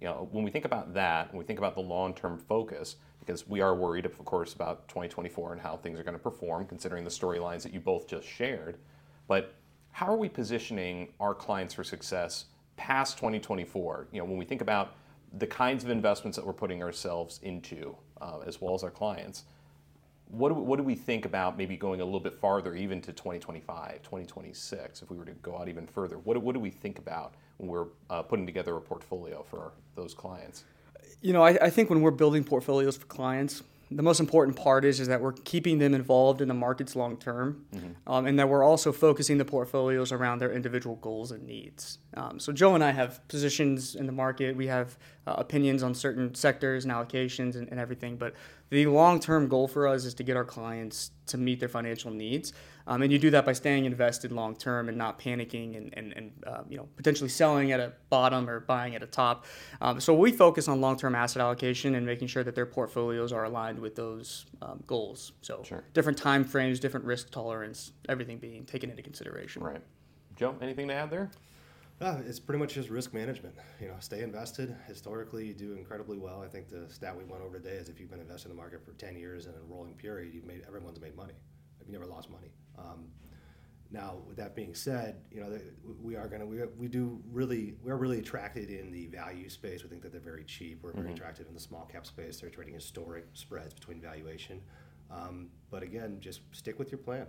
you 0.00 0.06
know, 0.06 0.28
when 0.30 0.44
we 0.44 0.50
think 0.50 0.64
about 0.64 0.94
that, 0.94 1.32
when 1.32 1.38
we 1.38 1.44
think 1.44 1.58
about 1.58 1.74
the 1.74 1.80
long-term 1.80 2.38
focus, 2.38 2.96
because 3.20 3.48
we 3.48 3.60
are 3.60 3.74
worried, 3.74 4.06
of 4.06 4.16
course, 4.24 4.54
about 4.54 4.86
2024 4.88 5.52
and 5.52 5.60
how 5.60 5.76
things 5.76 5.98
are 5.98 6.04
going 6.04 6.14
to 6.16 6.22
perform, 6.22 6.66
considering 6.66 7.02
the 7.02 7.10
storylines 7.10 7.62
that 7.62 7.72
you 7.72 7.80
both 7.80 8.06
just 8.06 8.26
shared. 8.26 8.78
But 9.26 9.54
how 9.92 10.06
are 10.06 10.16
we 10.16 10.28
positioning 10.28 11.08
our 11.18 11.34
clients 11.34 11.74
for 11.74 11.82
success 11.82 12.46
past 12.76 13.16
2024? 13.16 14.08
You 14.12 14.18
know, 14.18 14.24
when 14.26 14.36
we 14.36 14.44
think 14.44 14.60
about 14.60 14.94
the 15.38 15.46
kinds 15.46 15.82
of 15.82 15.90
investments 15.90 16.36
that 16.36 16.46
we're 16.46 16.52
putting 16.52 16.82
ourselves 16.82 17.40
into, 17.42 17.96
uh, 18.20 18.40
as 18.46 18.60
well 18.60 18.74
as 18.74 18.84
our 18.84 18.90
clients, 18.90 19.44
what 20.28 20.48
do, 20.48 20.54
we, 20.54 20.62
what 20.62 20.76
do 20.76 20.82
we 20.82 20.94
think 20.94 21.24
about 21.24 21.56
maybe 21.56 21.76
going 21.76 22.00
a 22.00 22.04
little 22.04 22.20
bit 22.20 22.34
farther, 22.34 22.74
even 22.74 23.00
to 23.02 23.12
2025, 23.12 24.02
2026, 24.02 25.02
if 25.02 25.10
we 25.10 25.16
were 25.16 25.24
to 25.24 25.32
go 25.32 25.56
out 25.56 25.68
even 25.68 25.86
further? 25.86 26.18
What, 26.18 26.36
what 26.42 26.52
do 26.54 26.60
we 26.60 26.70
think 26.70 26.98
about 26.98 27.34
when 27.58 27.68
we're 27.68 27.86
uh, 28.10 28.22
putting 28.22 28.46
together 28.46 28.76
a 28.76 28.80
portfolio 28.80 29.44
for 29.48 29.72
those 29.94 30.14
clients? 30.14 30.64
You 31.22 31.32
know, 31.32 31.42
I, 31.42 31.58
I 31.62 31.70
think 31.70 31.90
when 31.90 32.00
we're 32.00 32.10
building 32.10 32.44
portfolios 32.44 32.96
for 32.96 33.06
clients, 33.06 33.62
the 33.90 34.02
most 34.02 34.18
important 34.18 34.56
part 34.56 34.84
is 34.84 34.98
is 34.98 35.06
that 35.08 35.20
we're 35.20 35.32
keeping 35.32 35.78
them 35.78 35.94
involved 35.94 36.40
in 36.40 36.48
the 36.48 36.54
markets 36.54 36.96
long 36.96 37.16
term, 37.16 37.64
um, 38.06 38.26
and 38.26 38.36
that 38.38 38.48
we're 38.48 38.64
also 38.64 38.90
focusing 38.92 39.38
the 39.38 39.44
portfolios 39.44 40.10
around 40.10 40.40
their 40.40 40.52
individual 40.52 40.96
goals 40.96 41.30
and 41.30 41.46
needs. 41.46 41.98
Um, 42.14 42.40
so 42.40 42.52
Joe 42.52 42.74
and 42.74 42.82
I 42.82 42.90
have 42.90 43.26
positions 43.28 43.94
in 43.94 44.06
the 44.06 44.12
market. 44.12 44.56
We 44.56 44.66
have 44.66 44.98
uh, 45.26 45.34
opinions 45.38 45.82
on 45.84 45.94
certain 45.94 46.34
sectors 46.34 46.84
and 46.84 46.92
allocations 46.92 47.54
and, 47.54 47.68
and 47.70 47.78
everything. 47.78 48.16
But 48.16 48.34
the 48.70 48.86
long 48.86 49.20
term 49.20 49.46
goal 49.48 49.68
for 49.68 49.86
us 49.86 50.04
is 50.04 50.14
to 50.14 50.24
get 50.24 50.36
our 50.36 50.44
clients 50.44 51.12
to 51.26 51.38
meet 51.38 51.60
their 51.60 51.68
financial 51.68 52.10
needs, 52.10 52.52
um, 52.86 53.02
and 53.02 53.12
you 53.12 53.18
do 53.18 53.30
that 53.30 53.44
by 53.44 53.52
staying 53.52 53.84
invested 53.84 54.32
long 54.32 54.54
term 54.56 54.88
and 54.88 54.96
not 54.96 55.18
panicking 55.18 55.76
and 55.76 55.90
and, 55.96 56.12
and 56.12 56.32
uh, 56.46 56.62
you 56.68 56.76
know 56.76 56.88
potentially 56.96 57.28
selling 57.28 57.72
at 57.72 57.80
a 57.80 57.92
bottom 58.10 58.48
or 58.48 58.60
buying 58.60 58.94
at 58.94 59.02
a 59.02 59.06
top. 59.06 59.46
Um, 59.80 60.00
so 60.00 60.14
we 60.14 60.32
focus 60.32 60.68
on 60.68 60.80
long 60.80 60.96
term 60.96 61.14
asset 61.14 61.40
allocation 61.42 61.94
and 61.94 62.06
making 62.06 62.28
sure 62.28 62.44
that 62.44 62.54
their 62.54 62.66
portfolios 62.66 63.32
are 63.32 63.44
aligned 63.44 63.78
with 63.78 63.94
those 63.96 64.46
um, 64.62 64.82
goals. 64.86 65.32
So 65.42 65.62
Sure. 65.64 65.84
different 65.94 66.18
time 66.18 66.44
frames, 66.44 66.80
different 66.80 67.06
risk 67.06 67.30
tolerance, 67.30 67.92
everything 68.08 68.38
being 68.38 68.64
taken 68.64 68.90
into 68.90 69.02
consideration. 69.02 69.62
Right. 69.62 69.82
Joe, 70.36 70.54
anything 70.60 70.88
to 70.88 70.94
add 70.94 71.10
there? 71.10 71.30
Uh, 71.98 72.18
it's 72.26 72.38
pretty 72.38 72.58
much 72.58 72.74
just 72.74 72.90
risk 72.90 73.14
management. 73.14 73.54
You 73.80 73.88
know, 73.88 73.94
stay 74.00 74.22
invested. 74.22 74.76
Historically, 74.86 75.46
you 75.46 75.54
do 75.54 75.72
incredibly 75.72 76.18
well. 76.18 76.42
I 76.42 76.46
think 76.46 76.68
the 76.68 76.84
stat 76.92 77.16
we 77.16 77.24
went 77.24 77.42
over 77.42 77.58
today 77.58 77.76
is 77.76 77.88
if 77.88 77.98
you've 77.98 78.10
been 78.10 78.20
invested 78.20 78.50
in 78.50 78.56
the 78.56 78.60
market 78.60 78.84
for 78.84 78.92
10 78.92 79.16
years 79.16 79.46
in 79.46 79.52
a 79.52 79.62
rolling 79.66 79.94
period, 79.94 80.34
you've 80.34 80.44
made 80.44 80.62
everyone's 80.68 81.00
made 81.00 81.16
money. 81.16 81.32
You've 81.86 81.92
never 81.92 82.10
lost 82.10 82.30
money. 82.30 82.50
Um, 82.78 83.06
now, 83.90 84.16
with 84.26 84.36
that 84.38 84.56
being 84.56 84.74
said, 84.74 85.20
you 85.30 85.40
know, 85.40 85.58
we 86.02 86.16
are 86.16 86.26
going 86.26 86.40
to, 86.40 86.46
we, 86.46 86.58
we 86.76 86.88
do 86.88 87.22
really, 87.30 87.74
we're 87.84 87.96
really 87.96 88.18
attracted 88.18 88.68
in 88.68 88.90
the 88.90 89.06
value 89.06 89.48
space. 89.48 89.84
We 89.84 89.88
think 89.88 90.02
that 90.02 90.10
they're 90.10 90.20
very 90.20 90.42
cheap. 90.44 90.80
We're 90.82 90.92
very 90.92 91.12
attracted 91.12 91.46
in 91.46 91.54
the 91.54 91.60
small 91.60 91.88
cap 91.90 92.04
space. 92.04 92.40
They're 92.40 92.50
trading 92.50 92.74
historic 92.74 93.26
spreads 93.34 93.72
between 93.72 94.00
valuation. 94.00 94.60
Um, 95.10 95.50
but 95.70 95.84
again, 95.84 96.18
just 96.20 96.40
stick 96.50 96.80
with 96.80 96.90
your 96.90 96.98
plan. 96.98 97.26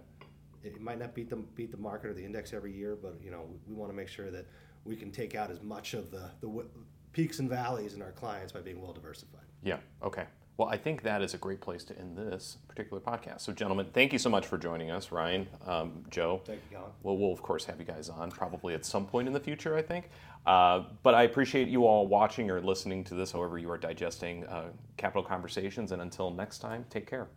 It 0.63 0.73
it 0.73 0.81
might 0.81 0.97
not 0.97 1.13
beat 1.13 1.29
the, 1.29 1.35
beat 1.35 1.69
the 1.69 1.77
market 1.77 2.09
or 2.09 2.13
the 2.13 2.25
index 2.25 2.51
every 2.53 2.73
year, 2.73 2.97
but, 2.99 3.19
you 3.23 3.29
know, 3.29 3.47
we, 3.67 3.75
want 3.75 3.91
to 3.91 3.95
make 3.95 4.07
sure 4.07 4.31
that 4.31 4.47
we 4.83 4.95
can 4.95 5.11
take 5.11 5.35
out 5.35 5.51
as 5.51 5.61
much 5.61 5.93
of 5.93 6.09
the, 6.09 6.31
the 6.41 6.47
w- 6.47 6.67
peaks 7.13 7.37
and 7.37 7.47
valleys 7.47 7.93
in 7.93 8.01
our 8.01 8.11
clients 8.11 8.51
by 8.51 8.61
being 8.61 8.81
well 8.81 8.93
diversified. 8.93 9.45
Yeah. 9.63 9.77
Okay. 10.01 10.25
Well, 10.57 10.67
I 10.69 10.77
think 10.77 11.03
that 11.03 11.21
is 11.21 11.35
a 11.35 11.37
great 11.37 11.61
place 11.61 11.83
to 11.83 11.97
end 11.99 12.17
this 12.17 12.57
particular 12.67 12.99
podcast. 12.99 13.41
So, 13.41 13.53
gentlemen, 13.53 13.85
thank 13.93 14.11
you 14.11 14.17
so 14.17 14.27
much 14.27 14.47
for 14.47 14.57
joining 14.57 14.89
us, 14.89 15.11
Ryan, 15.11 15.47
um, 15.67 16.03
Joe. 16.09 16.41
Thank 16.45 16.61
you, 16.71 16.77
Colin. 16.77 16.91
Well, 17.03 17.15
we'll 17.15 17.31
of 17.31 17.43
course 17.43 17.63
have 17.65 17.79
you 17.79 17.85
guys 17.85 18.09
on 18.09 18.31
probably 18.31 18.73
at 18.73 18.83
some 18.83 19.05
point 19.05 19.27
in 19.27 19.33
the 19.35 19.39
future, 19.39 19.77
I 19.77 19.83
think. 19.83 20.09
Uh, 20.47 20.85
but 21.03 21.13
I 21.13 21.23
appreciate 21.23 21.67
you 21.67 21.85
all 21.85 22.07
watching 22.07 22.49
or 22.49 22.59
listening 22.59 23.03
to 23.03 23.13
this, 23.13 23.31
however 23.31 23.59
you 23.59 23.69
are 23.69 23.77
digesting 23.77 24.45
uh, 24.47 24.69
Capital 24.97 25.21
Conversations. 25.21 25.91
And 25.91 26.01
until 26.01 26.31
next 26.31 26.57
time, 26.57 26.85
take 26.89 27.05
care. 27.05 27.27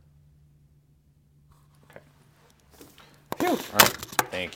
Okay. 1.90 2.00
Phew. 3.36 3.48
All 3.48 3.56
right. 3.56 3.88
Thank 4.30 4.44
you. 4.44 4.48